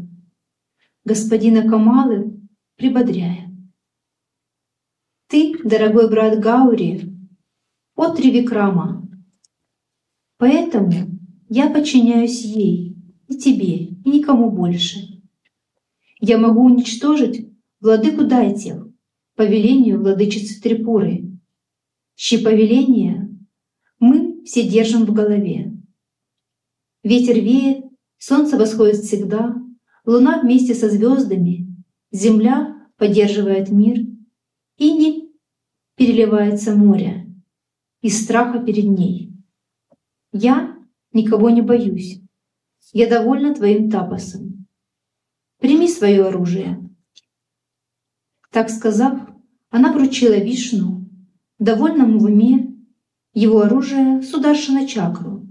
[1.05, 2.39] господина Камалы
[2.75, 3.55] прибодряя.
[5.27, 7.01] Ты, дорогой брат Гаури,
[7.95, 9.07] от Тривикрама,
[10.37, 10.91] поэтому
[11.49, 15.21] я подчиняюсь ей, и тебе, и никому больше.
[16.19, 17.50] Я могу уничтожить
[17.81, 18.83] владыку дайте
[19.35, 21.31] по велению владычицы Трипуры,
[22.15, 23.29] чьи повеления
[23.99, 25.73] мы все держим в голове.
[27.03, 27.85] Ветер веет,
[28.17, 29.55] солнце восходит всегда,
[30.05, 31.75] луна вместе со звездами,
[32.11, 34.05] земля поддерживает мир,
[34.77, 35.31] и не
[35.95, 37.27] переливается море
[38.01, 39.31] из страха перед ней.
[40.31, 40.75] Я
[41.13, 42.19] никого не боюсь.
[42.93, 44.65] Я довольна твоим тапосом.
[45.59, 46.80] Прими свое оружие
[48.51, 49.17] так сказав,
[49.69, 51.09] она вручила Вишну,
[51.57, 52.75] довольному в уме,
[53.33, 55.47] его оружие Сударшина чакру,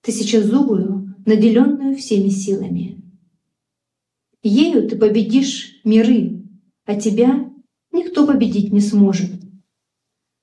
[0.00, 3.02] тысячезубую, наделенную всеми силами.
[4.42, 6.44] Ею ты победишь миры,
[6.84, 7.50] а тебя
[7.92, 9.30] никто победить не сможет.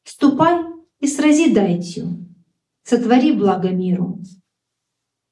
[0.04, 0.66] Ступай
[1.00, 2.28] и срази дайтью,
[2.84, 4.22] сотвори благо миру.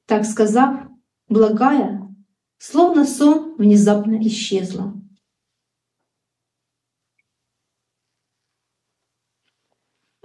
[0.06, 0.88] Так сказав,
[1.28, 2.08] благая,
[2.56, 4.94] словно сон, внезапно исчезла.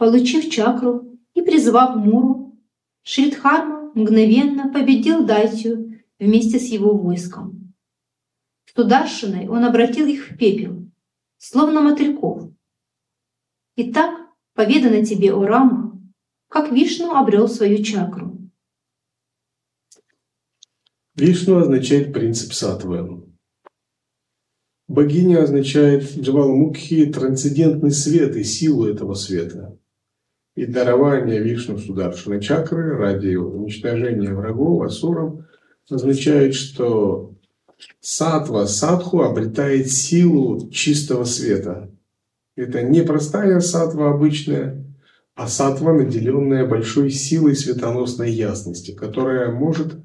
[0.01, 2.57] Получив чакру и призвав Муру,
[3.03, 7.75] Шридхарма мгновенно победил Дайтью вместе с его войском.
[8.75, 10.89] Сударшиной он обратил их в пепел,
[11.37, 12.49] словно мотыльков.
[13.75, 16.01] Итак, поведано тебе, о Рама,
[16.47, 18.39] как Вишну обрел свою чакру.
[21.13, 23.23] Вишну означает принцип сатвы.
[24.87, 29.77] Богиня означает Джавалмукхи– трансцендентный свет и силу этого света.
[30.55, 35.45] И дарование Вишну Сударшина чакры ради уничтожения врагов, асуров,
[35.89, 37.35] означает, что
[37.99, 41.89] сатва, садху обретает силу чистого света.
[42.55, 44.85] Это не простая сатва обычная,
[45.35, 49.95] а сатва, наделенная большой силой светоносной ясности, которая может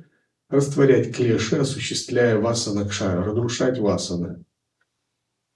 [0.48, 4.44] растворять клеши, осуществляя васана кшара, разрушать васаны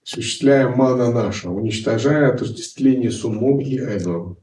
[0.03, 4.37] осуществляя мана наша, уничтожая отождествление с умом и эго.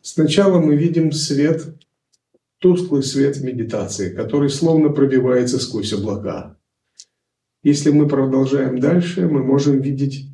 [0.00, 1.74] Сначала мы видим свет,
[2.58, 6.56] тусклый свет медитации, который словно пробивается сквозь облака.
[7.62, 10.28] Если мы продолжаем дальше, мы можем видеть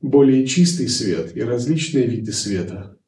[0.00, 2.98] более чистый свет и различные виды света.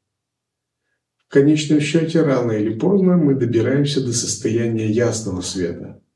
[1.18, 5.98] В конечном счете, рано или поздно мы добираемся до состояния ясного света–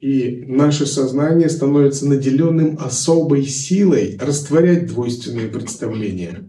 [0.00, 6.48] и наше сознание становится наделенным особой силой растворять двойственные представления.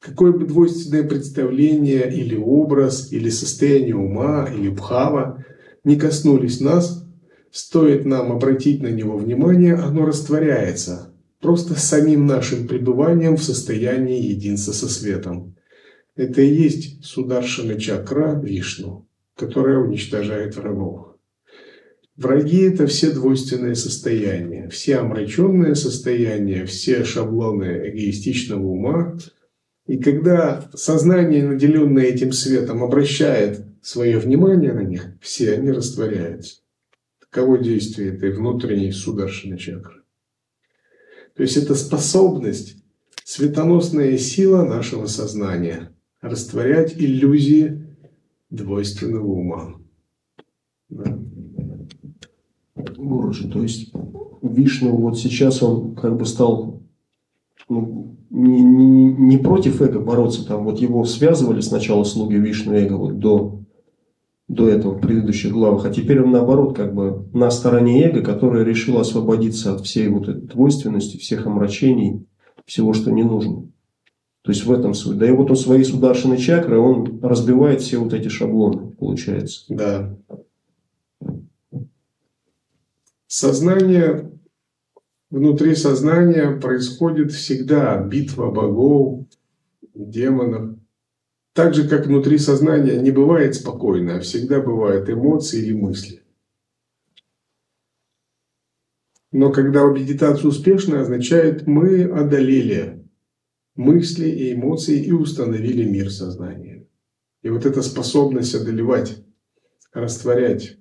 [0.00, 5.44] Какое бы двойственное представление или образ, или состояние ума, или бхава
[5.84, 7.04] не коснулись нас,
[7.50, 14.72] стоит нам обратить на него внимание, оно растворяется просто самим нашим пребыванием в состоянии единства
[14.72, 15.56] со светом.
[16.16, 21.14] Это и есть Сударшина чакра Вишну, которая уничтожает врагов.
[22.16, 29.16] Враги– это все двойственные состояния, все омраченные состояния, все шаблоны эгоистичного ума.
[29.88, 36.60] И когда сознание, наделенное этим светом, обращает свое внимание на них, все они растворяются.
[37.18, 40.02] Таково действие этой внутренней сударшины чакры.
[41.34, 42.76] То есть это способность,
[43.24, 47.86] светоносная сила нашего сознания растворять иллюзии
[48.50, 49.74] двойственного ума.
[50.90, 51.18] Да.
[52.74, 53.90] То есть
[54.42, 56.82] Вишну вот сейчас он как бы стал
[57.70, 62.94] ну, не, не, не против эго бороться, там вот его связывали сначала слуги Вишну эго
[62.94, 63.60] вот до,
[64.48, 68.64] до этого в предыдущих главах, а теперь он наоборот как бы на стороне эго, которое
[68.64, 72.26] решило освободиться от всей вот этой двойственности, всех омрачений,
[72.64, 73.68] всего, что не нужно.
[74.42, 75.18] То есть в этом суть.
[75.18, 79.64] Да и вот он своей сударшиной чакры, он разбивает все вот эти шаблоны, получается.
[79.68, 80.16] Да.
[83.26, 84.30] Сознание,
[85.30, 89.26] внутри сознания происходит всегда битва богов,
[89.94, 90.78] демонов.
[91.52, 96.22] Так же, как внутри сознания не бывает спокойно, а всегда бывают эмоции или мысли.
[99.32, 103.04] Но когда медитация успешная, означает, мы одолели
[103.74, 106.86] мысли и эмоции и установили мир сознания.
[107.42, 109.22] И вот эта способность одолевать,
[109.92, 110.78] растворять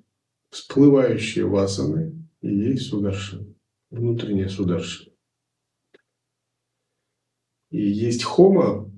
[0.49, 3.53] всплывающие васаны, и есть сударшина,
[3.89, 5.11] внутренняя сударшина.
[7.69, 8.91] И есть хома,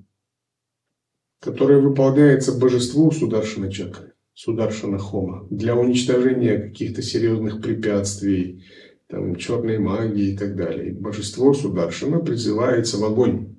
[1.39, 8.63] которая выполняется божеству сударшина чакры, сударшина хома, для уничтожения каких-то серьезных препятствий,
[9.07, 10.93] там, черной магии и так далее.
[10.93, 13.55] Божество сударшина призывается в огонь.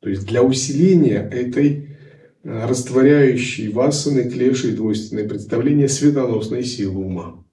[0.00, 1.96] То есть для усиления этой
[2.44, 7.44] э, растворяющей васаны, клеши и двойственное представление светоносной силы ума.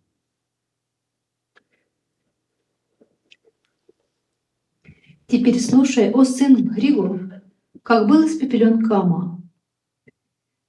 [5.30, 7.44] Теперь слушай, о сын Григор,
[7.84, 9.40] как был испепелен Кама.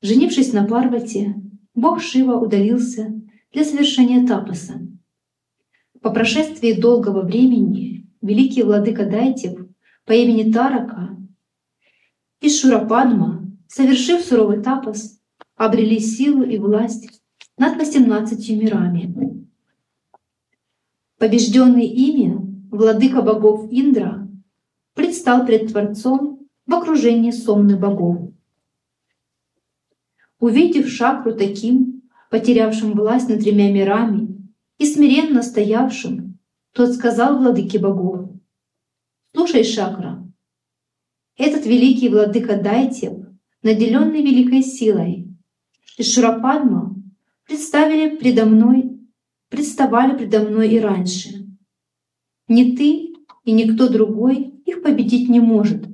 [0.03, 1.35] Женившись на Парвате,
[1.75, 3.11] бог Шива удалился
[3.53, 4.87] для совершения тапаса.
[6.03, 9.67] По прошествии долгого времени великий владыка Дайтев
[10.05, 11.17] по имени Тарака
[12.43, 15.23] и Шурападма, совершив суровый тапас,
[15.57, 17.23] обрели силу и власть
[17.57, 19.47] над восемнадцатью мирами.
[21.19, 24.30] Побежденный ими владыка богов Индра
[25.01, 28.35] предстал пред Творцом в окружении сонных богов.
[30.39, 36.39] Увидев Шакру таким, потерявшим власть над тремя мирами и смиренно стоявшим,
[36.73, 38.29] тот сказал владыке богов,
[39.35, 40.23] «Слушай, Шакра,
[41.39, 43.27] этот великий владыка Дайтев,
[43.63, 45.29] наделенный великой силой,
[45.97, 46.95] и Шурападма
[47.47, 49.01] представили предо мной,
[49.49, 51.47] представали предо мной и раньше.
[52.49, 55.87] Не ты и никто другой их победить не может,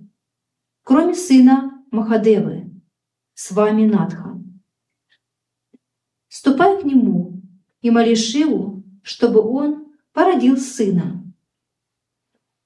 [0.83, 2.71] кроме сына Махадевы,
[3.35, 4.41] с вами Надха.
[6.29, 7.41] Ступай к нему
[7.81, 11.23] и моли Шиву, чтобы он породил сына.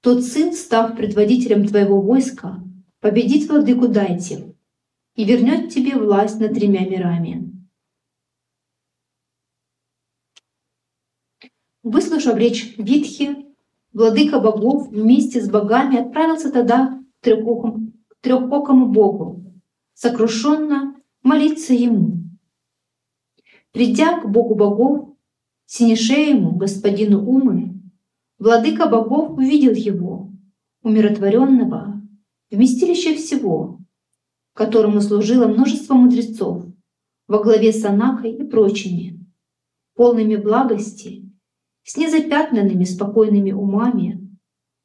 [0.01, 2.63] Тот сын, став предводителем твоего войска,
[2.99, 4.55] победит владыку Дайте
[5.15, 7.51] и вернет тебе власть над тремя мирами.
[11.83, 13.50] Выслушав речь Витхи,
[13.93, 19.43] владыка богов вместе с богами отправился тогда к трехокому, к трехокому богу,
[19.93, 22.23] сокрушенно молиться ему.
[23.71, 25.15] Придя к богу богов,
[25.65, 27.81] синешеему господину Умы,
[28.37, 30.31] владыка богов увидел его,
[30.83, 32.01] умиротворенного,
[32.49, 33.79] вместилище всего,
[34.53, 36.65] которому служило множество мудрецов
[37.27, 39.25] во главе с Анахой и прочими,
[39.95, 41.30] полными благости
[41.83, 44.37] с незапятнанными спокойными умами,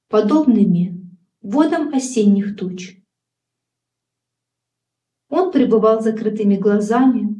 [0.08, 0.96] подобными
[1.40, 2.98] водам осенних туч.
[5.28, 7.36] Он пребывал закрытыми глазами,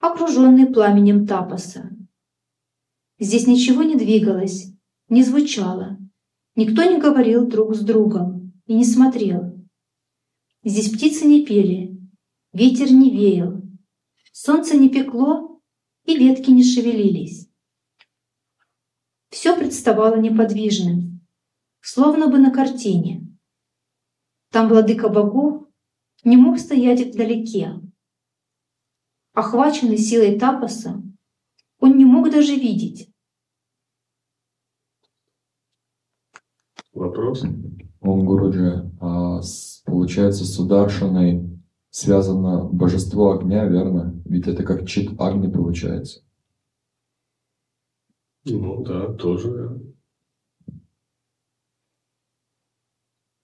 [0.00, 1.90] окруженный пламенем тапоса.
[3.18, 4.72] Здесь ничего не двигалось,
[5.08, 5.98] не звучало,
[6.54, 9.54] никто не говорил друг с другом и не смотрел.
[10.64, 11.98] Здесь птицы не пели,
[12.52, 13.62] ветер не веял,
[14.32, 15.60] солнце не пекло
[16.04, 17.47] и ветки не шевелились.
[19.48, 21.26] Все представало неподвижным,
[21.80, 23.34] словно бы на картине.
[24.52, 25.66] Там владыка богов
[26.22, 27.80] не мог стоять вдалеке.
[29.32, 31.02] Охваченный силой тапоса,
[31.80, 33.10] он не мог даже видеть.
[36.92, 37.42] Вопрос?
[38.02, 44.20] Ом Гуруджи, а с, получается, с Ударшиной связано божество огня, верно?
[44.26, 46.27] Ведь это как чит Агни получается.
[48.50, 49.80] Ну да, тоже.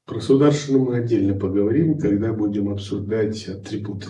[0.06, 4.08] Про Сударшину мы отдельно поговорим, когда будем обсуждать атрибуты.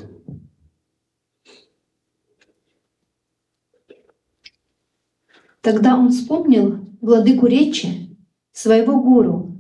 [5.60, 8.16] Тогда он вспомнил владыку речи,
[8.52, 9.56] своего гуру,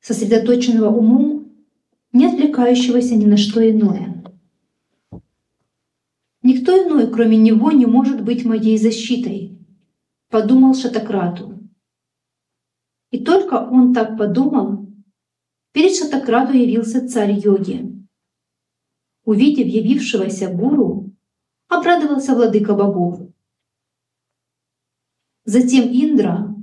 [0.00, 1.52] сосредоточенного умом,
[2.12, 4.24] не отвлекающегося ни на что иное.
[6.42, 9.53] Никто иной, кроме него, не может быть моей защитой,
[10.28, 11.58] подумал Шатакрату.
[13.10, 14.88] И только он так подумал,
[15.72, 17.94] перед Шатакрату явился царь йоги.
[19.24, 21.12] Увидев явившегося гуру,
[21.68, 23.20] обрадовался владыка богов.
[25.44, 26.54] Затем Индра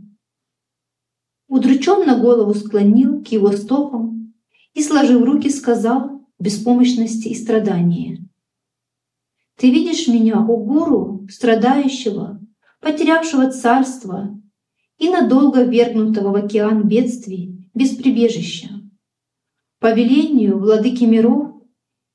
[1.47, 4.33] удрученно голову склонил к его стопам
[4.73, 8.27] и, сложив руки, сказал беспомощности и страдании.
[9.55, 12.40] «Ты видишь меня, о гуру, страдающего
[12.81, 14.37] потерявшего царство
[14.97, 18.69] и надолго вергнутого в океан бедствий без прибежища.
[19.79, 21.63] По велению владыки миров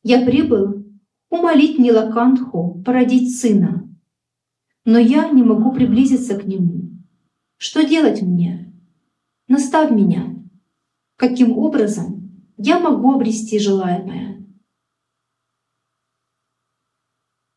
[0.03, 0.85] я прибыл
[1.31, 3.89] умолить Нилакантху породить сына,
[4.85, 6.91] но я не могу приблизиться к нему.
[7.57, 8.73] Что делать мне?
[9.49, 10.37] Наставь меня.
[11.17, 14.47] Каким образом я могу обрести желаемое?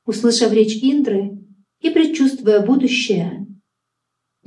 [0.05, 1.39] Услышав речь Индры,
[1.79, 3.47] и предчувствуя будущее,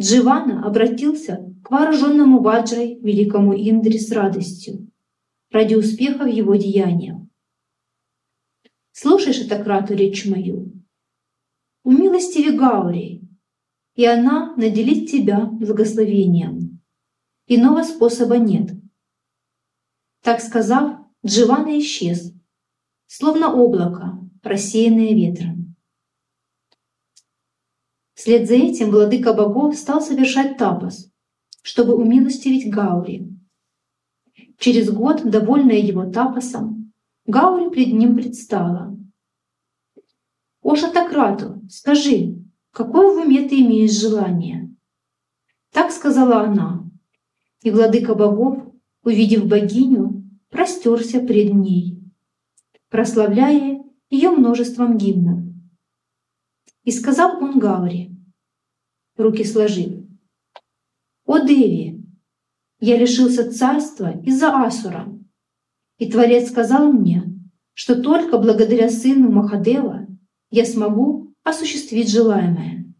[0.00, 4.90] Дживана обратился к вооруженному Ваджрой великому Индре с радостью
[5.50, 7.18] ради успеха в его деяниях.
[8.92, 10.72] Слушай, Шатакрату, речь мою.
[11.84, 13.22] Умилостиви Гаури,
[13.94, 16.80] и она наделит тебя благословением.
[17.46, 18.70] Иного способа нет.
[20.22, 22.32] Так сказав, Дживана исчез,
[23.06, 25.61] словно облако, рассеянное ветром.
[28.22, 31.10] Вслед за этим владыка богов стал совершать тапос,
[31.60, 33.28] чтобы умилостивить Гаури.
[34.58, 36.92] Через год, довольная его тапосом,
[37.26, 38.96] Гаури пред ним предстала.
[40.62, 42.36] «О Шатакрату, скажи,
[42.70, 44.72] какое в уме ты имеешь желание?»
[45.72, 46.88] Так сказала она,
[47.64, 48.56] и владыка богов,
[49.02, 51.98] увидев богиню, простерся пред ней,
[52.88, 55.40] прославляя ее множеством гимнов.
[56.84, 58.11] И сказал он Гаури,
[59.22, 60.04] руки сложив,
[61.24, 62.02] «О Деви,
[62.80, 65.08] я лишился царства из-за Асура,
[65.98, 67.32] и Творец сказал мне,
[67.74, 70.08] что только благодаря сыну Махадева
[70.50, 72.92] я смогу осуществить желаемое.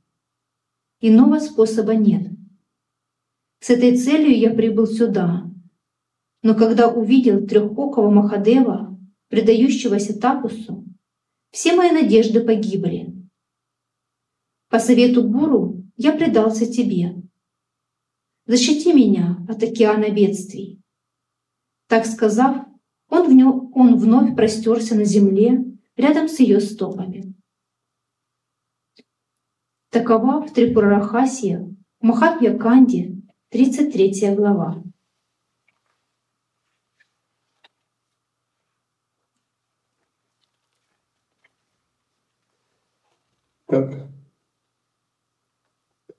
[1.01, 2.31] Иного способа нет.
[3.59, 5.51] С этой целью я прибыл сюда,
[6.43, 8.99] но когда увидел трехокого Махадева,
[9.29, 10.85] предающегося Тапусу,
[11.51, 13.15] все мои надежды погибли.
[14.69, 17.15] По совету гуру я предался тебе.
[18.47, 20.83] Защити меня от океана бедствий.
[21.87, 22.67] Так сказав,
[23.09, 25.65] он, в нем, он вновь простерся на земле
[25.97, 27.35] рядом с ее стопами.
[29.91, 34.83] Такова в Трипурарахасия Махатья Канди, 33 глава.
[43.67, 44.13] Так,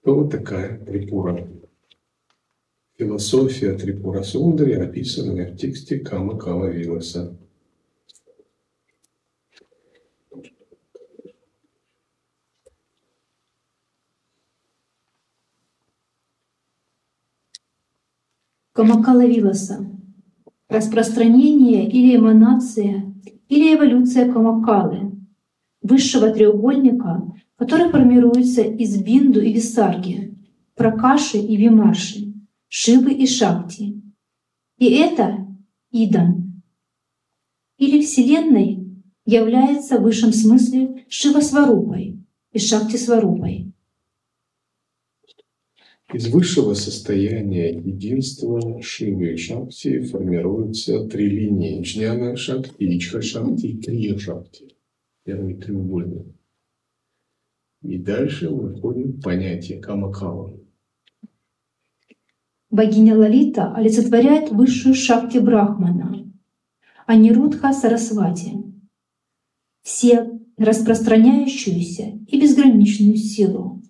[0.04, 1.48] кто такая Трипура?
[2.98, 7.38] Философия Трипура Сундари, описанная в тексте Кама Кама Виласа.
[18.74, 19.88] Камакала Виласа.
[20.68, 23.14] Распространение или эманация,
[23.48, 25.14] или эволюция Камакалы,
[25.82, 27.22] высшего треугольника,
[27.58, 30.36] который формируется из Бинду и Висарги,
[30.76, 32.34] Пракаши и Вимаши,
[32.68, 34.02] Шивы и Шакти.
[34.78, 35.48] И это
[35.92, 36.62] Идан.
[37.78, 38.84] Или Вселенной
[39.26, 42.20] является в высшем смысле Шива Сварупой
[42.52, 43.72] и Шакти Сварупой.
[46.14, 53.82] Из высшего состояния единства Шивы и Шакти формируются три линии– Джняна Шакти, Ичха Шакти и
[53.82, 54.76] Крия Шакти.
[55.24, 56.28] Первый треугольник.
[57.84, 60.58] И дальше мы входим в понятие Камакала.
[62.70, 66.32] Богиня Лалита олицетворяет высшую шакти Брахмана,
[67.06, 68.54] а Нирудха Сарасвати–
[69.84, 73.84] все распространяющуюся и безграничную силу.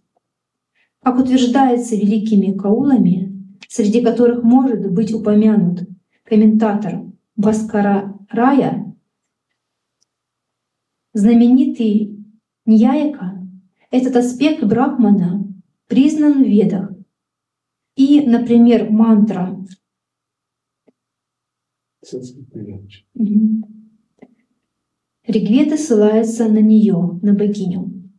[1.01, 5.87] Как утверждается великими каулами, среди которых может быть упомянут
[6.23, 7.03] комментатор
[7.35, 8.95] Баскара Рая,
[11.13, 12.25] знаменитый
[12.65, 13.42] Ньяйка,
[13.93, 15.47] этот аспект Брахмана
[15.87, 16.91] признан в Ведах.
[17.95, 19.55] И, например, мантра
[25.27, 28.09] Ригведа ссылается на нее, на богиню.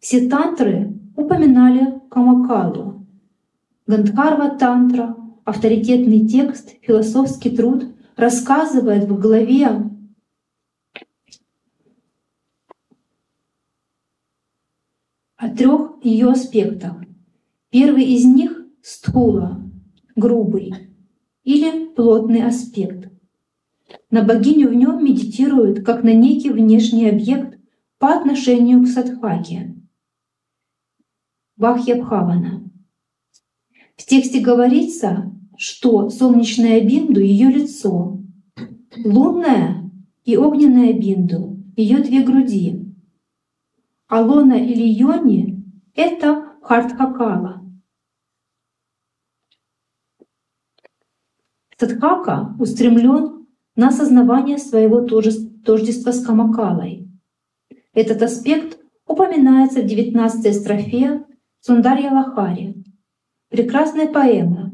[0.00, 3.06] Все тантры упоминали Камакалу.
[3.86, 9.91] Гандхарва тантра, авторитетный текст, философский труд, рассказывает в главе
[15.42, 17.02] о трех ее аспектах.
[17.70, 19.60] Первый из них— стхула,
[20.14, 20.72] грубый
[21.42, 23.10] или плотный аспект.
[24.08, 27.58] На богиню в нем медитируют как на некий внешний объект
[27.98, 29.74] по отношению к садхаке.
[31.56, 32.70] Бахьябхавана.
[33.96, 38.20] В тексте говорится, что солнечная бинду— ее лицо,
[39.04, 39.90] лунная
[40.24, 42.81] и огненная бинду— ее две груди,
[44.12, 46.28] а лона или йони— это
[46.60, 47.62] хартхакала.
[51.78, 57.08] Садхака устремлен на осознавание своего тождества с Камакалой.
[57.94, 61.24] Этот аспект упоминается в 19 строфе
[61.60, 62.84] Сундарья Лахари,
[63.48, 64.72] прекрасная поэма,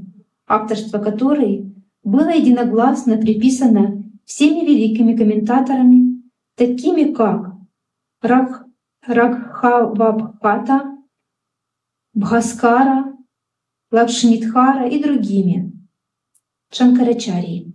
[0.48, 1.72] авторство которой
[2.02, 6.24] было единогласно приписано всеми великими комментаторами,
[6.56, 7.52] такими как
[8.20, 8.67] Рах,
[9.06, 10.98] Рагхавабхата,
[12.14, 13.16] Бхаскара,
[13.90, 15.72] Лакшмидхара и другими,
[16.70, 17.74] Шанкарачарии.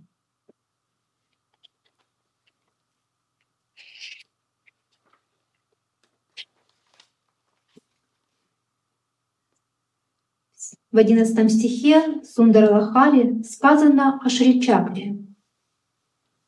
[10.92, 15.18] В одиннадцатом стихе Сундаралахари сказано о Шричакре.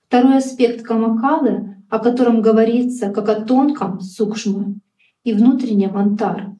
[0.06, 4.74] Второй аспект Камакалы, о котором говорится как о тонком сукшма
[5.24, 6.56] и внутреннем антар,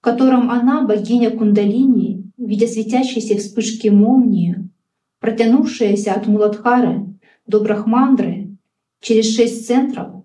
[0.00, 4.70] в котором она, богиня Кундалини, в виде светящейся вспышки молнии,
[5.18, 8.56] протянувшаяся от Муладхары до Брахмандры
[9.00, 10.24] через шесть центров.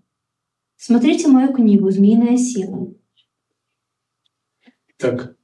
[0.78, 2.94] Смотрите мою книгу «Змеиная сила».
[4.98, 5.36] Так,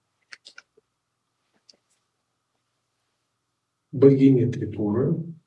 [3.91, 5.15] богиня Трипура–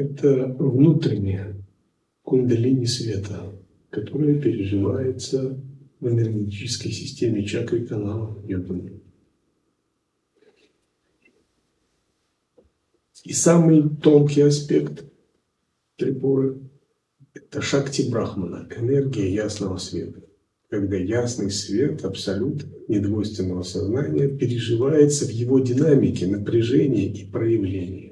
[0.00, 1.56] это внутренняя
[2.22, 3.52] кундалини света,
[3.90, 5.60] которая переживается
[6.00, 9.00] в энергетической системе чакры канала йоганы.
[13.24, 15.04] И самый тонкий аспект
[15.96, 16.58] Трипуры–
[17.34, 20.22] это шакти Брахмана, энергия ясного света
[20.70, 28.09] когда ясный свет, абсолют недвойственного сознания переживается в его динамике, напряжении и проявлении.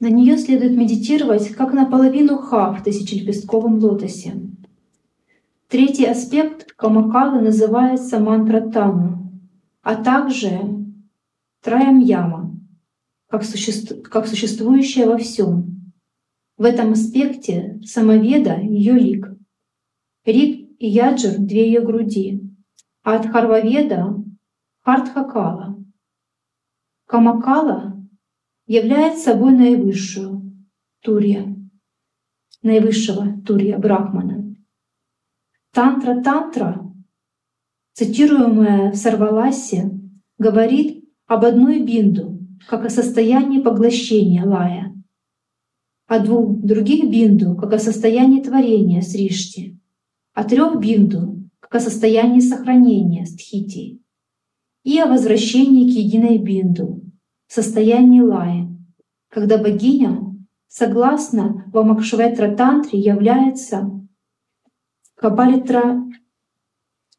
[0.00, 4.40] На нее следует медитировать, как на половину ха в тысячелепестковом лотосе.
[5.66, 9.32] Третий аспект Камакалы называется мантра Тану,
[9.82, 10.60] а также
[11.62, 12.56] Траямьяма,
[13.28, 13.72] как, суще...
[14.04, 15.92] как существующая во всем.
[16.56, 19.28] В этом аспекте самоведа— ее лик.
[20.24, 22.40] Рик и Яджир— две ее груди,
[23.02, 24.14] а от Харваведа—
[24.84, 25.76] Хартхакала.
[27.06, 27.97] Камакала
[28.68, 30.54] является собой наивысшую
[31.00, 31.56] Турья,
[32.62, 34.54] наивысшего Турья Брахмана.
[35.72, 36.84] Тантра-тантра,
[37.94, 39.90] цитируемая в Сарваласе,
[40.36, 42.38] говорит об одной бинду,
[42.68, 44.94] как о состоянии поглощения лая,
[46.06, 49.78] о двух других бинду, как о состоянии творения сришти,
[50.34, 54.02] о трех бинду, как о состоянии сохранения стхити,
[54.84, 57.07] и о возвращении к единой бинду,
[57.48, 58.68] состоянии лая,
[59.28, 60.36] когда богиня,
[60.68, 63.90] согласно Вамакшветра Тантре, является
[65.14, 66.04] Кабалитра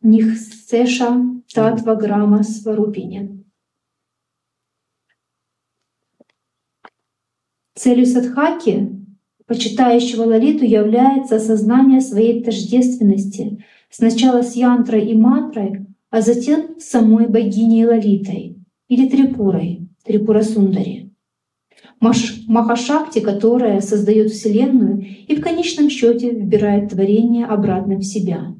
[0.02, 1.22] Нихсеша
[1.54, 3.44] Татва Грама Сварупине.
[7.76, 8.90] Целью садхаки,
[9.46, 17.28] почитающего Лалиту, является осознание своей тождественности сначала с янтрой и мантрой, а затем с самой
[17.28, 18.58] богиней Лалитой
[18.88, 21.16] или Трипурой, Трипура Сундари.
[22.00, 28.56] Махашакти, которая создает Вселенную и в конечном счете вбирает творение обратно в себя.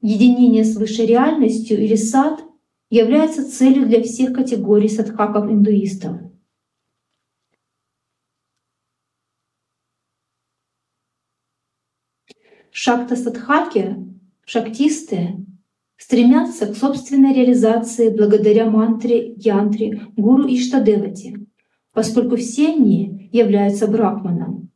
[0.00, 2.42] Единение с высшей реальностью или сад
[2.88, 6.16] является целью для всех категорий садхаков-индуистов.
[12.70, 13.94] Шакта-садхаки,
[14.46, 15.44] шактисты,
[16.00, 21.46] стремятся к собственной реализации благодаря мантре янтре гуру Иштадевати,
[21.92, 24.70] поскольку все они являются брахманом.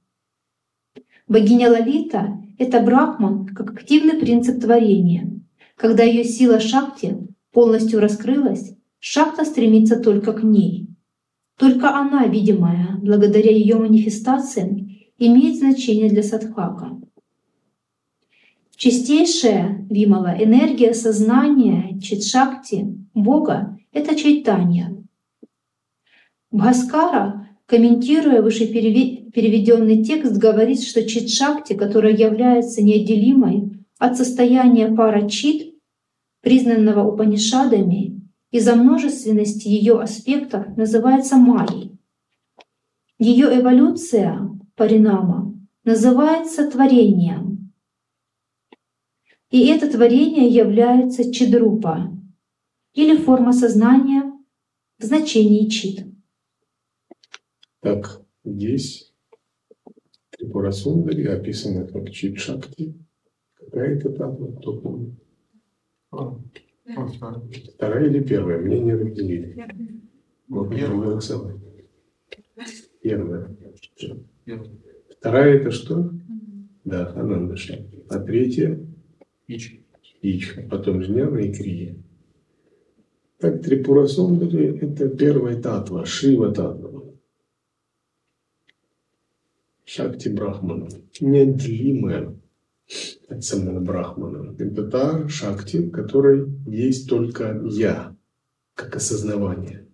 [1.26, 5.40] Богиня Лалита— это брахман как активный принцип творения.
[5.76, 7.16] Когда ее сила шакти
[7.52, 10.90] полностью раскрылась, шакта стремится только к ней.
[11.58, 17.00] Только она, видимая, благодаря ее манифестациям, имеет значение для садхака.
[18.76, 24.96] Чистейшая Вимала, энергия сознания Читшакти, Бога— это чайтанья.
[26.50, 35.74] Бхаскара, комментируя вышепереведенный текст, говорит, что Читшакти, которая является неотделимой от состояния пара Чит,
[36.42, 38.20] признанного Упанишадами,
[38.50, 41.98] из-за множественности ее аспектов называется Майей.
[43.18, 45.54] Ее эволюция, паринама,
[45.84, 47.43] называется творением,
[49.54, 52.10] и это творение является чидрупа
[52.92, 54.32] или форма сознания
[54.98, 56.04] в значении чит.
[57.78, 59.14] Так, здесь
[60.30, 62.98] Трипура Сундари описана как чит шакти.
[63.54, 65.14] Какая это татва, кто помнит?
[66.10, 66.36] А,
[67.76, 68.58] Вторая или первая?
[68.58, 69.54] Мне не разделили.
[70.48, 71.20] Первая.
[73.04, 73.56] Первая.
[75.16, 76.10] Вторая это что?
[76.82, 78.02] Да, Ананда Шакти.
[78.08, 78.84] А третья?
[79.46, 79.80] Ич.
[80.22, 80.54] Ич.
[80.70, 81.96] Потом и Крия.
[83.38, 87.02] Так Трипура это первая татва, Шива татва.
[89.84, 90.88] Шакти Брахмана.
[91.20, 92.34] Неотделимая
[93.28, 94.54] от самого Брахмана.
[94.58, 98.16] Это та Шакти, в которой есть только Я,
[98.74, 99.86] как осознавание.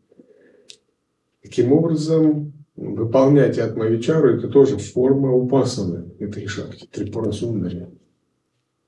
[1.42, 7.32] Таким образом, выполнять Атмавичару– это тоже форма упасаны этой Шакти, Трипура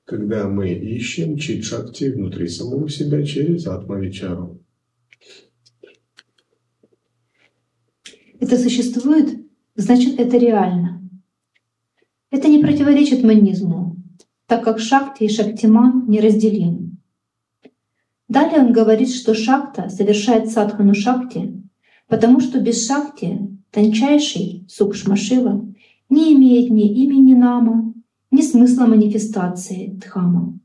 [0.05, 4.59] когда мы ищем чит-шакти внутри самого себя через атмавичару.
[8.39, 9.39] Это существует,
[9.75, 11.09] значит это реально.
[12.29, 13.95] Это не противоречит манизму,
[14.47, 16.97] так как шакти и шактиман неразделимы.
[18.27, 21.63] Далее он говорит, что шакта совершает садхану шакти,
[22.07, 23.39] потому что без шакти
[23.71, 25.65] тончайший сукшмашива
[26.09, 27.92] не имеет ни имени нама,
[28.33, 30.59] ни смысла манифестации Дхама.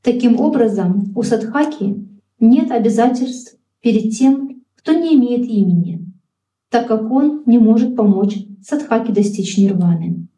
[0.00, 2.06] Таким образом, у садхаки
[2.38, 6.06] нет обязательств перед тем, кто не имеет имени,
[6.70, 10.28] так как он не может помочь садхаке достичь нирваны.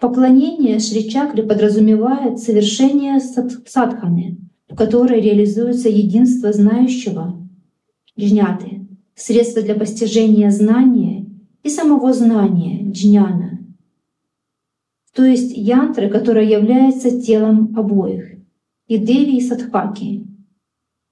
[0.00, 4.38] Поклонение Шри-чакре подразумевает совершение садханы,
[4.68, 7.36] в которой реализуется единство знающего,
[8.18, 11.26] джняты, средство для постижения знания
[11.62, 13.51] и самого знания, джняна,
[15.14, 18.38] то есть янтры, которая является телом обоих,
[18.86, 20.26] и Деви и Садхаки,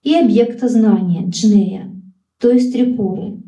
[0.03, 1.95] и объекта знания, Джнея,
[2.39, 3.43] то есть Трипуры.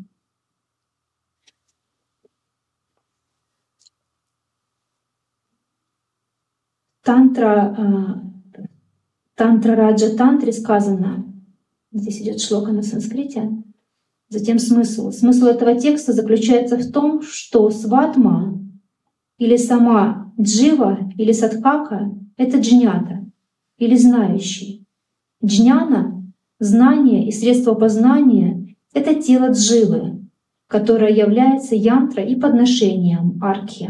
[7.03, 8.23] Тантра, а,
[9.35, 11.25] тантра Раджа Тантре сказано,
[11.91, 13.51] здесь идет шлока на санскрите,
[14.29, 15.11] затем смысл.
[15.11, 18.57] Смысл этого текста заключается в том, что сватма
[19.37, 23.25] или сама Джива или Садхака— это джнята
[23.77, 24.85] или знающий.
[25.43, 26.13] Джняна
[26.63, 30.21] Знание и средство познания— это тело дживы,
[30.67, 33.89] которое является янтра и подношением архи.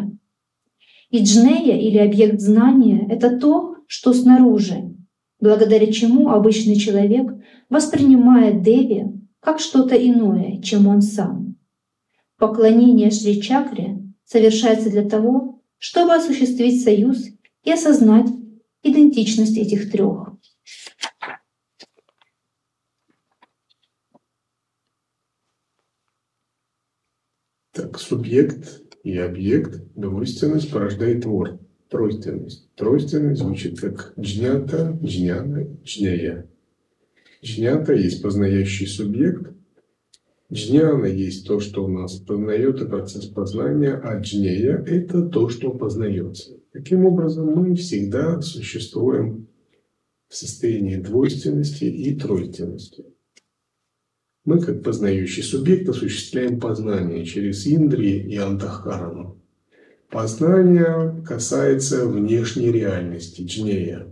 [1.12, 4.96] И джнея или объект знания— это то, что снаружи,
[5.40, 7.32] благодаря чему обычный человек
[7.70, 9.06] воспринимает Деви
[9.40, 11.58] как что-то иное, чем он сам.
[12.40, 17.28] Поклонение Шри Чакре совершается для того, чтобы осуществить союз
[17.64, 18.28] и осознать
[18.84, 20.34] идентичность этих трех.
[27.72, 31.60] Так, субъект и объект, двойственность порождает твор,
[31.90, 32.72] тройственность.
[32.76, 36.48] Тройственность звучит как джнята, джняна, джняя.
[37.44, 39.54] Джнята есть познающий субъект,
[40.54, 45.72] джняна есть то, что у нас познает и процесс познания, а джнея– это то, что
[45.72, 46.60] познается.
[46.72, 49.48] Таким образом, мы всегда существуем
[50.30, 53.06] в состоянии двойственности и тройственности.
[54.46, 59.42] Мы, как познающий субъект, осуществляем познание через Индри и Антахарану.
[60.10, 64.08] Познание касается внешней реальности, джнея.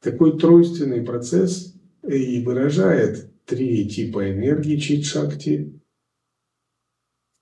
[0.00, 1.74] Такой тройственный процесс
[2.06, 5.80] и выражает три типа энергии чит-шакти,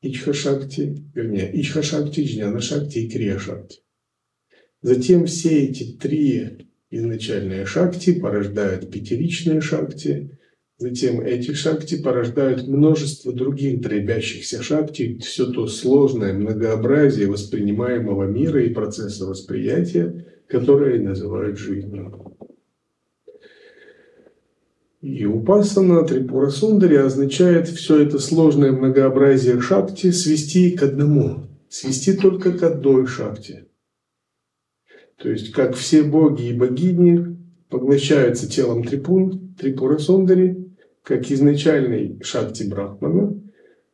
[0.01, 3.81] ичха-шакти, вернее, ичха-шакти, джняна-шакти и крия-шакти.
[4.81, 10.39] Затем все эти три изначальные шакти порождают пятеричные шакти,
[10.79, 18.73] затем эти шакти порождают множество других дробящихся шакти, все то сложное многообразие воспринимаемого мира и
[18.73, 22.38] процесса восприятия, которое называют жизнью.
[25.01, 32.51] И упасана Трипура Сундари означает все это сложное многообразие шакти свести к одному, свести только
[32.51, 33.69] к одной шакти.
[35.17, 37.37] То есть, как все боги и богини
[37.69, 40.75] поглощаются телом Трипун, Трипура Сундари,
[41.05, 43.41] как изначальный шакти Брахмана,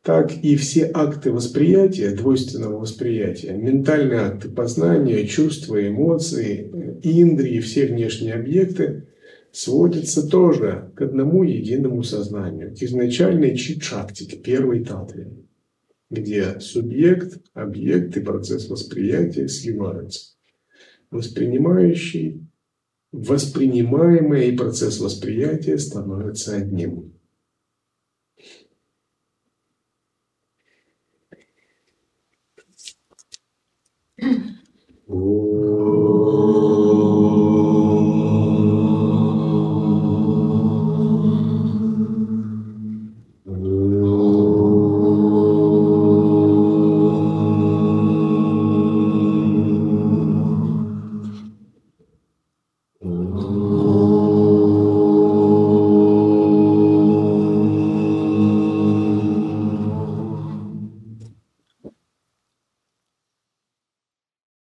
[0.01, 8.33] так и все акты восприятия, двойственного восприятия, ментальные акты познания, чувства, эмоции, индрии, все внешние
[8.33, 9.04] объекты–
[9.55, 15.31] сводится тоже к одному единому сознанию, к изначальной чит-шакти, к первой татве,
[16.09, 20.35] где субъект, объект и процесс восприятия сливаются.
[21.09, 22.45] Воспринимающий,
[23.13, 27.13] воспринимаемое и процесс восприятия становятся одним.
[35.07, 35.44] О.